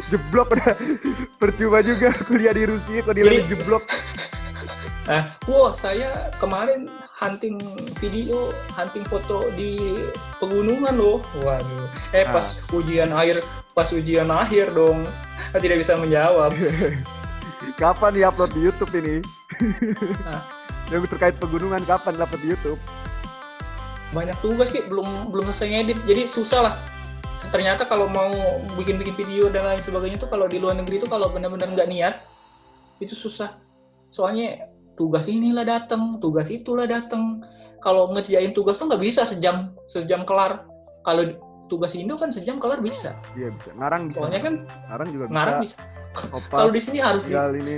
Jeblok 0.09 0.53
udah 0.53 0.75
percuma 1.37 1.79
juga 1.81 2.11
kuliah 2.23 2.53
di 2.53 2.65
Rusia 2.67 3.01
kok 3.01 3.13
Jadi- 3.13 3.25
lagi 3.25 3.49
jeblok 3.49 3.85
Nah, 5.05 5.23
wah 5.45 5.73
saya 5.77 6.33
kemarin 6.41 6.89
hunting 7.13 7.61
video, 8.01 8.57
hunting 8.73 9.05
foto 9.05 9.53
di 9.53 10.01
pegunungan 10.41 10.97
loh. 10.97 11.21
Waduh. 11.45 11.93
Eh 12.17 12.25
Ah. 12.25 12.33
pas 12.33 12.47
ujian 12.73 13.13
akhir, 13.13 13.37
pas 13.77 13.89
ujian 13.93 14.33
akhir 14.33 14.73
dong, 14.73 15.05
saya 15.53 15.61
tidak 15.65 15.85
bisa 15.85 16.01
menjawab. 16.01 16.57
kapan 17.81 18.13
di 18.13 18.23
upload 18.23 18.53
di 18.53 18.61
YouTube 18.61 18.93
ini 18.93 19.25
Nah. 20.23 20.43
yang 20.93 21.01
terkait 21.09 21.35
pegunungan 21.41 21.81
kapan 21.89 22.13
dapat 22.13 22.37
di 22.45 22.53
YouTube 22.53 22.77
Banyak 24.13 24.37
tugas 24.45 24.69
ki 24.71 24.87
belum 24.87 25.33
belum 25.35 25.51
selesai 25.51 25.75
ngedit, 25.75 25.99
jadi 26.07 26.23
susah 26.29 26.61
lah. 26.71 26.75
Ternyata 27.51 27.83
kalau 27.83 28.07
mau 28.07 28.31
bikin-bikin 28.79 29.17
video 29.19 29.51
dan 29.51 29.67
lain 29.67 29.83
sebagainya 29.83 30.23
tuh 30.23 30.31
kalau 30.31 30.47
di 30.47 30.63
luar 30.63 30.79
negeri 30.79 31.03
tuh 31.03 31.11
kalau 31.11 31.35
benar-benar 31.35 31.67
nggak 31.75 31.89
niat 31.91 32.15
itu 33.03 33.11
susah. 33.11 33.59
Soalnya 34.15 34.71
tugas 34.95 35.27
inilah 35.27 35.67
datang, 35.67 36.19
tugas 36.19 36.51
itulah 36.51 36.87
datang. 36.87 37.43
Kalau 37.83 38.09
ngerjain 38.15 38.57
tugas 38.57 38.81
tuh 38.81 38.89
nggak 38.89 39.03
bisa 39.03 39.27
sejam 39.29 39.75
sejam 39.85 40.25
kelar. 40.25 40.65
Kalau 41.05 41.37
tugas 41.69 41.97
Indo 41.97 42.15
kan 42.17 42.29
sejam 42.29 42.61
kelar 42.61 42.81
bisa. 42.81 43.17
iya 43.35 43.49
bisa 43.49 43.71
ngarang 43.77 44.13
bisa 44.13 44.19
Soalnya 44.21 44.41
kan 44.41 44.55
ngarang 44.93 45.09
juga 45.13 45.25
bisa 45.29 45.35
ngarang 45.35 45.59
bisa. 45.65 45.79
Kalau 46.47 46.71
di 46.71 46.81
sini 46.81 46.99
harus 47.03 47.23
di, 47.27 47.35
ini 47.35 47.77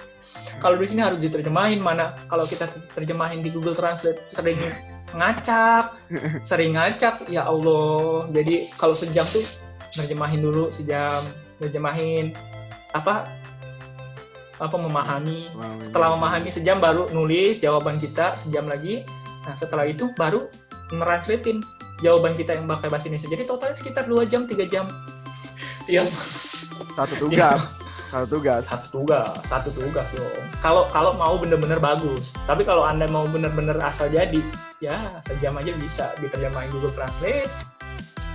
kalau 0.62 0.76
di 0.76 0.86
sini 0.86 1.00
harus 1.00 1.18
diterjemahin 1.22 1.80
mana 1.80 2.12
kalau 2.28 2.44
kita 2.44 2.68
terjemahin 2.92 3.40
di 3.40 3.48
Google 3.48 3.74
Translate 3.74 4.20
sering 4.28 4.60
ngacak, 5.16 5.96
sering 6.48 6.76
ngacak 6.76 7.24
ya 7.30 7.46
Allah. 7.46 8.28
Jadi 8.30 8.68
kalau 8.76 8.94
sejam 8.94 9.24
tuh 9.24 9.42
nerjemahin 9.98 10.40
dulu 10.44 10.70
sejam, 10.70 11.22
nerjemahin 11.58 12.34
apa 12.94 13.26
apa 14.60 14.76
memahami. 14.76 15.48
Wow, 15.56 15.80
setelah 15.80 16.08
iya. 16.12 16.14
memahami 16.20 16.48
sejam 16.52 16.76
baru 16.78 17.08
nulis 17.10 17.58
jawaban 17.58 17.96
kita 17.96 18.36
sejam 18.36 18.68
lagi. 18.68 19.02
Nah 19.48 19.56
setelah 19.56 19.88
itu 19.88 20.12
baru 20.14 20.46
translatein 20.92 21.64
jawaban 22.04 22.36
kita 22.36 22.54
yang 22.54 22.68
pakai 22.68 22.92
bahasa 22.92 23.08
Indonesia. 23.08 23.32
Jadi 23.32 23.44
totalnya 23.48 23.76
sekitar 23.76 24.04
dua 24.06 24.28
jam 24.28 24.44
tiga 24.44 24.68
jam. 24.68 24.86
Yang 25.90 26.06
satu 26.94 27.26
tugas. 27.26 27.74
Satu 28.10 28.26
tugas. 28.28 28.62
Satu 28.68 28.86
tugas 28.92 29.32
satu 29.42 29.68
tugas 29.74 30.08
dong. 30.14 30.46
Kalau 30.62 30.86
kalau 30.92 31.16
mau 31.16 31.34
bener-bener 31.40 31.80
bagus. 31.82 32.36
Tapi 32.44 32.62
kalau 32.62 32.84
anda 32.84 33.08
mau 33.08 33.26
bener-bener 33.26 33.74
asal 33.82 34.12
jadi 34.12 34.44
ya 34.78 35.18
sejam 35.24 35.56
aja 35.56 35.72
bisa. 35.80 36.12
Diterjemahin 36.20 36.70
Google 36.70 36.94
Translate 36.94 37.50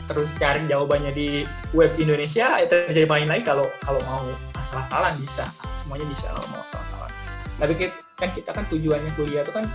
terus 0.05 0.33
cari 0.35 0.61
jawabannya 0.63 1.11
di 1.11 1.41
web 1.71 1.89
Indonesia 1.95 2.55
ya 2.55 2.65
terjemahin 2.65 3.25
lagi 3.25 3.41
kalau 3.41 3.65
kalau 3.79 3.97
mau 4.03 4.21
asal-asalan 4.55 5.17
bisa. 5.17 5.45
Semuanya 5.73 6.05
bisa 6.05 6.29
kalau 6.29 6.47
mau 6.49 6.61
asal-asalan. 6.61 7.09
Tapi 7.55 7.73
ki- 7.75 7.95
kan 8.15 8.29
kita 8.29 8.51
kan 8.51 8.65
tujuannya 8.67 9.11
kuliah 9.13 9.41
itu 9.41 9.51
kan 9.51 9.65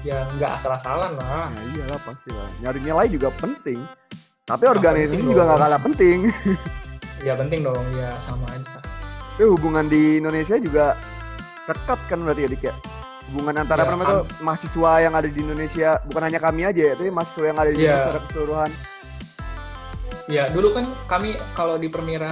ya 0.00 0.24
nggak 0.32 0.52
asal-asalan 0.54 1.12
lah. 1.14 1.48
Ya 1.48 1.62
iyalah 1.74 2.00
pasti 2.00 2.28
lah. 2.30 2.48
Nyari 2.60 2.78
nilai 2.80 3.06
juga 3.08 3.28
penting. 3.34 3.80
Tapi 4.42 4.64
organisasi 4.66 5.22
juga 5.22 5.42
nggak 5.44 5.60
kalah 5.60 5.80
penting. 5.80 6.18
Ya 7.20 7.36
penting 7.36 7.60
dong 7.60 7.84
ya 7.92 8.16
sama 8.16 8.48
aja. 8.48 8.80
Tapi 8.80 9.44
hubungan 9.44 9.84
di 9.86 10.16
Indonesia 10.16 10.56
juga 10.56 10.96
dekat 11.64 12.00
kan 12.08 12.24
berarti 12.24 12.44
ya 12.44 12.48
Dik 12.48 12.64
ya? 12.64 12.74
Hubungan 13.28 13.60
antara 13.60 13.84
Ya, 13.84 13.84
apa 13.84 13.92
namanya 13.92 14.08
tuh 14.10 14.24
mahasiswa 14.40 14.92
yang 14.98 15.12
ada 15.12 15.28
di 15.28 15.38
Indonesia 15.38 16.00
bukan 16.02 16.22
hanya 16.24 16.40
kami 16.40 16.64
aja 16.64 16.80
ya 16.82 16.94
tapi 16.96 17.12
mahasiswa 17.12 17.44
yang 17.44 17.58
ada 17.60 17.68
di 17.68 17.76
Iya. 17.76 17.84
Indonesia 17.84 18.00
secara 18.02 18.20
keseluruhan 18.24 18.70
Ya, 20.30 20.46
dulu 20.46 20.70
kan 20.70 20.86
kami 21.10 21.34
kalau 21.58 21.74
di 21.74 21.90
Permira 21.90 22.30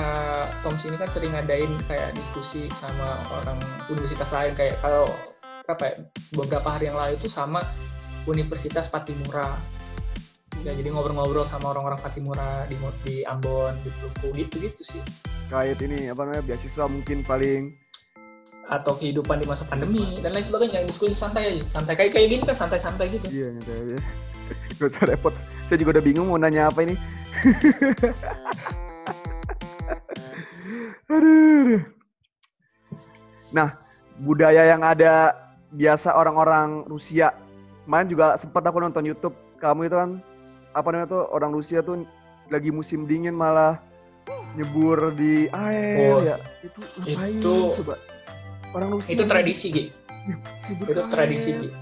Toms 0.62 0.86
ini 0.86 0.94
kan 0.94 1.10
sering 1.10 1.34
ngadain 1.34 1.66
kayak 1.90 2.14
diskusi 2.14 2.70
sama 2.70 3.18
orang 3.42 3.58
universitas 3.90 4.30
lain 4.30 4.54
kayak 4.54 4.78
kalau 4.78 5.10
apa 5.66 5.82
ya, 5.82 5.94
beberapa 6.30 6.78
hari 6.78 6.86
yang 6.86 6.94
lalu 6.94 7.18
itu 7.18 7.26
sama 7.26 7.58
Universitas 8.30 8.86
Patimura 8.86 9.58
ya 10.62 10.74
jadi 10.74 10.94
ngobrol-ngobrol 10.94 11.42
sama 11.42 11.74
orang-orang 11.74 11.98
Patimura 11.98 12.66
di 12.70 12.78
di 13.02 13.16
Ambon 13.26 13.74
di 13.82 13.90
Maluku 13.98 14.28
gitu 14.32 14.56
gitu 14.62 14.82
sih 14.82 15.02
Kayak 15.50 15.82
ini 15.82 16.06
apa 16.06 16.22
namanya 16.22 16.42
beasiswa 16.46 16.86
mungkin 16.86 17.26
paling 17.26 17.74
atau 18.68 18.94
kehidupan 18.94 19.42
di 19.42 19.46
masa 19.48 19.64
pandemi 19.66 20.22
dan 20.22 20.32
lain 20.36 20.44
sebagainya 20.46 20.86
diskusi 20.86 21.16
santai 21.18 21.56
aja 21.56 21.62
santai 21.66 21.98
kayak 21.98 22.14
kayak 22.14 22.26
gini 22.30 22.42
kan 22.46 22.56
santai-santai 22.56 23.10
gitu 23.10 23.26
iya 23.32 23.48
gitu 23.58 23.70
aja. 23.74 23.98
Gak 24.78 24.88
usah 24.94 25.04
repot. 25.08 25.34
Saya 25.68 25.78
juga 25.80 25.98
udah 25.98 26.04
bingung 26.04 26.26
mau 26.30 26.40
nanya 26.40 26.72
apa 26.72 26.84
ini. 26.84 26.94
aduh. 31.12 31.80
Nah, 33.48 33.80
budaya 34.20 34.68
yang 34.68 34.84
ada 34.84 35.32
biasa 35.72 36.12
orang-orang 36.12 36.84
Rusia. 36.84 37.32
Kemarin 37.84 38.08
juga 38.08 38.36
sempat 38.36 38.62
aku 38.68 38.78
nonton 38.80 39.04
YouTube. 39.08 39.34
Kamu 39.58 39.88
itu 39.88 39.96
kan 39.96 40.20
apa 40.76 40.88
namanya 40.92 41.08
tuh 41.08 41.22
orang 41.32 41.52
Rusia 41.56 41.80
tuh 41.80 42.04
lagi 42.52 42.70
musim 42.70 43.08
dingin 43.08 43.34
malah 43.34 43.80
nyebur 44.54 45.10
di 45.16 45.48
air 45.50 46.12
Oh, 46.12 46.20
ya. 46.20 46.36
Itu 46.60 46.80
ngapain 47.00 47.32
itu- 47.40 47.72
coba? 47.82 47.94
Orang 48.76 48.92
Rusia 48.92 49.16
itu 49.16 49.24
tradisi 49.24 49.66
gitu 49.72 49.90
itu 50.68 51.02
tradisi 51.08 51.56
air. 51.56 51.72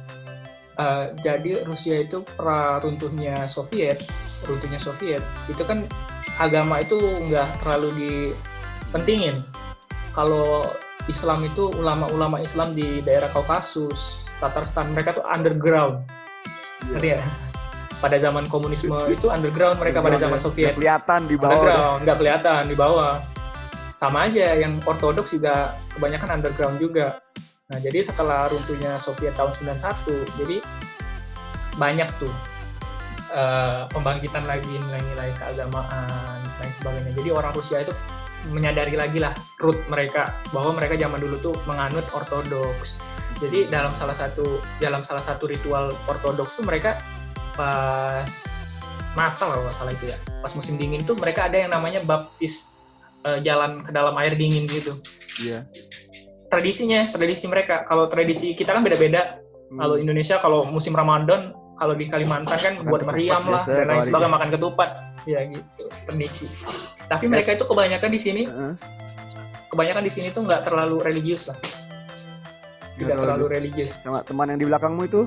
Eh, 0.76 1.06
jadi 1.24 1.64
Rusia 1.64 2.04
itu 2.04 2.20
pra 2.36 2.76
runtuhnya 2.84 3.48
Soviet 3.48 3.96
runtuhnya 4.44 4.76
Soviet. 4.76 5.24
Itu 5.48 5.64
kan 5.64 5.88
agama 6.36 6.84
itu 6.84 7.00
nggak 7.00 7.64
terlalu 7.64 7.88
dipentingin. 7.96 9.40
Kalau 10.12 10.68
Islam 11.08 11.48
itu 11.48 11.72
ulama-ulama 11.72 12.44
Islam 12.44 12.76
di 12.76 13.00
daerah 13.00 13.32
Kaukasus 13.32 14.20
Tatarstan 14.36 14.92
mereka 14.92 15.16
tuh 15.16 15.24
underground. 15.24 16.04
Iya. 16.04 16.92
ngerti 16.92 17.08
ya? 17.08 17.20
Pada 17.96 18.20
zaman 18.20 18.44
komunisme 18.52 19.08
itu 19.08 19.32
underground 19.32 19.80
mereka 19.80 20.04
pada 20.04 20.20
zaman 20.20 20.36
Nggak 20.36 20.44
Soviet. 20.44 20.74
Kelihatan 20.76 21.24
di 21.24 21.36
bawah. 21.40 21.56
underground 21.56 21.98
nggak 22.04 22.16
kelihatan 22.20 22.62
di 22.68 22.76
bawah. 22.76 23.14
Sama 23.96 24.28
aja 24.28 24.52
yang 24.60 24.76
ortodoks 24.84 25.32
juga 25.32 25.72
kebanyakan 25.96 26.36
underground 26.36 26.76
juga 26.76 27.16
nah 27.66 27.78
jadi 27.82 28.06
setelah 28.06 28.46
runtuhnya 28.46 28.94
Soviet 28.98 29.34
tahun 29.34 29.50
91 29.74 30.38
jadi 30.38 30.56
banyak 31.76 32.08
tuh 32.16 32.32
eh, 33.36 33.82
pembangkitan 33.92 34.46
lagi 34.48 34.70
nilai-nilai 34.70 35.30
keagamaan 35.36 36.40
lain 36.60 36.72
sebagainya. 36.72 37.12
Jadi 37.14 37.28
orang 37.30 37.52
Rusia 37.52 37.84
itu 37.84 37.92
menyadari 38.52 38.94
lagi 38.94 39.18
lah 39.18 39.34
root 39.58 39.76
mereka 39.90 40.30
bahwa 40.54 40.78
mereka 40.78 40.94
zaman 40.94 41.18
dulu 41.18 41.36
tuh 41.40 41.54
menganut 41.66 42.04
ortodoks. 42.14 42.96
Jadi 43.36 43.68
dalam 43.68 43.92
salah 43.92 44.16
satu 44.16 44.62
dalam 44.80 45.04
salah 45.04 45.20
satu 45.20 45.44
ritual 45.50 45.92
ortodoks 46.08 46.56
tuh 46.56 46.64
mereka 46.64 46.96
pas 47.56 48.28
Natal 49.16 49.48
kalau 49.48 49.64
nggak 49.64 49.76
salah 49.76 49.92
itu 49.96 50.12
ya 50.12 50.18
pas 50.44 50.52
musim 50.52 50.76
dingin 50.76 51.00
tuh 51.00 51.16
mereka 51.16 51.48
ada 51.48 51.56
yang 51.56 51.72
namanya 51.72 52.04
baptis 52.04 52.68
eh, 53.24 53.40
jalan 53.44 53.84
ke 53.84 53.90
dalam 53.92 54.16
air 54.16 54.34
dingin 54.38 54.64
gitu. 54.70 54.96
Iya. 55.42 55.68
Tradisinya 56.56 57.04
tradisi 57.12 57.44
mereka. 57.44 57.84
Kalau 57.84 58.08
tradisi 58.08 58.56
kita 58.56 58.72
kan 58.72 58.80
beda-beda. 58.80 59.44
Hmm. 59.66 59.82
kalau 59.82 59.98
Indonesia 59.98 60.38
kalau 60.38 60.62
musim 60.62 60.94
Ramadan 60.94 61.50
kalau 61.74 61.98
di 61.98 62.06
Kalimantan 62.06 62.54
kan 62.54 62.74
Makan 62.78 62.86
buat 62.86 63.02
meriam 63.02 63.42
lah 63.50 63.66
dan 63.66 63.90
lain 63.90 63.98
sebagainya 63.98 64.30
makan 64.30 64.48
ketupat. 64.54 64.90
Ya 65.26 65.42
gitu 65.42 65.84
tradisi. 66.06 66.46
Tapi 67.10 67.26
mereka 67.26 67.58
itu 67.58 67.66
kebanyakan 67.66 68.10
di 68.14 68.20
sini 68.22 68.42
Heeh. 68.46 68.74
kebanyakan 69.74 70.02
di 70.06 70.12
sini 70.14 70.30
tuh 70.30 70.46
nggak 70.46 70.70
terlalu 70.70 71.02
religius 71.02 71.50
lah. 71.50 71.58
Tidak 72.96 73.12
terlalu 73.12 73.44
terlalu 73.44 73.46
religius. 73.52 73.98
sama 74.00 74.22
teman 74.22 74.54
yang 74.54 74.58
di 74.62 74.66
belakangmu 74.70 75.02
itu? 75.04 75.26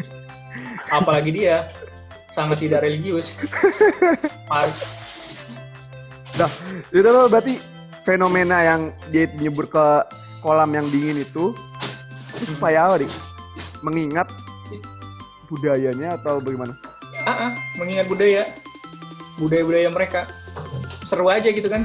Apalagi 1.02 1.30
dia 1.34 1.68
sangat 2.30 2.62
tidak 2.62 2.86
religius. 2.86 3.34
Par- 4.46 4.70
itu 6.94 7.08
loh 7.10 7.26
berarti 7.26 7.58
fenomena 8.06 8.64
yang 8.64 8.80
dia 9.12 9.28
nyebur 9.36 9.68
ke 9.68 9.86
kolam 10.40 10.72
yang 10.72 10.86
dingin 10.88 11.20
itu 11.20 11.52
itu 12.40 12.44
supaya 12.56 12.88
apa 12.88 13.04
dik? 13.04 13.12
Mengingat 13.84 14.28
budayanya 15.48 16.20
atau 16.20 16.40
bagaimana? 16.40 16.76
Ah, 17.24 17.50
ah, 17.50 17.52
mengingat 17.76 18.06
budaya. 18.08 18.42
Budaya-budaya 19.40 19.88
mereka. 19.92 20.28
Seru 21.04 21.28
aja 21.28 21.48
gitu 21.48 21.68
kan. 21.68 21.84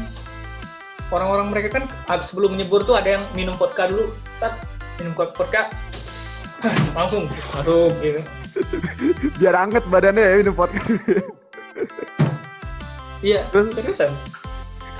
Orang-orang 1.13 1.53
mereka 1.53 1.79
kan 1.79 1.83
abis 2.09 2.33
sebelum 2.33 2.57
menyebur 2.57 2.83
tuh 2.83 2.97
ada 2.97 3.19
yang 3.19 3.23
minum 3.35 3.55
vodka 3.55 3.87
dulu. 3.87 4.11
Saat 4.35 4.59
minum 4.99 5.15
vodka. 5.15 5.71
Langsung 6.97 7.29
masuk 7.53 7.91
gitu. 8.01 8.21
Biar 9.39 9.55
anget 9.55 9.83
badannya 9.91 10.23
ya 10.23 10.35
minum 10.39 10.55
podcast 10.55 10.87
iya 13.25 13.41
Terus? 13.49 13.73
seriusan? 13.75 14.11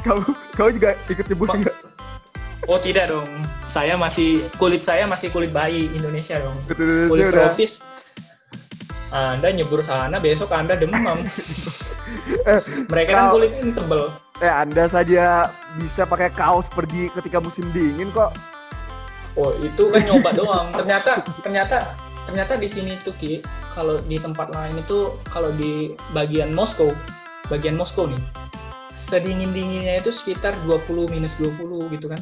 Kamu 0.03 0.21
kamu 0.57 0.69
juga 0.77 0.89
ikut 1.09 1.25
nyebur 1.29 1.47
nggak? 1.53 1.77
Oh 2.65 2.81
tidak 2.81 3.13
dong 3.13 3.29
saya 3.75 3.99
masih 3.99 4.39
kulit 4.55 4.79
saya 4.79 5.03
masih 5.03 5.27
kulit 5.35 5.51
bayi 5.51 5.91
Indonesia 5.91 6.39
dong. 6.39 6.55
Kulit 7.11 7.27
udah 7.27 7.51
tropis. 7.51 7.83
Anda 9.11 9.51
nyebur 9.51 9.83
sana 9.83 10.15
besok 10.23 10.55
anda 10.55 10.79
demam. 10.79 11.19
Eh, 12.45 12.61
mereka 12.85 13.17
kan 13.17 13.23
kau- 13.27 13.33
kulitnya 13.41 13.73
tebel. 13.73 14.01
Eh 14.37 14.53
anda 14.53 14.85
saja 14.85 15.49
bisa 15.81 16.05
pakai 16.05 16.29
kaos 16.29 16.69
pergi 16.69 17.09
ketika 17.09 17.41
musim 17.41 17.65
dingin 17.73 18.13
kok. 18.13 18.29
Oh 19.33 19.51
itu 19.57 19.89
kan 19.89 20.05
nyoba 20.05 20.29
doang. 20.31 20.69
Ternyata 20.69 21.25
ternyata 21.41 21.97
ternyata 22.29 22.61
di 22.61 22.69
sini 22.69 22.93
tuh 23.01 23.17
Ki, 23.17 23.41
kalau 23.73 23.97
di 24.05 24.21
tempat 24.21 24.53
lain 24.53 24.77
itu 24.77 25.17
kalau 25.27 25.49
di 25.57 25.97
bagian 26.13 26.53
Moskow, 26.53 26.93
bagian 27.49 27.73
Moskow 27.73 28.05
nih, 28.05 28.21
sedingin 28.93 29.49
dinginnya 29.49 29.97
itu 29.97 30.13
sekitar 30.13 30.53
20 30.63 31.09
minus 31.09 31.33
20 31.41 31.89
gitu 31.89 32.05
kan. 32.05 32.21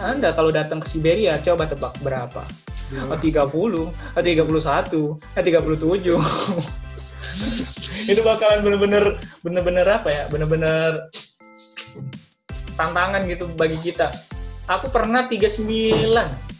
Anda 0.00 0.32
kalau 0.32 0.48
datang 0.48 0.80
ke 0.80 0.88
Siberia 0.88 1.36
coba 1.40 1.68
tebak 1.68 1.96
berapa? 2.00 2.44
Oh, 3.08 3.16
30, 3.16 3.48
oh, 3.48 3.88
31, 4.20 5.16
eh 5.16 5.42
37. 5.42 6.12
itu 8.12 8.20
bakalan 8.20 8.60
bener-bener 8.60 9.16
bener-bener 9.40 9.86
apa 9.88 10.08
ya? 10.12 10.24
Bener-bener 10.28 11.08
tantangan 12.76 13.24
gitu 13.28 13.48
bagi 13.56 13.80
kita. 13.80 14.12
Aku 14.68 14.92
pernah 14.92 15.24
39 15.24 16.51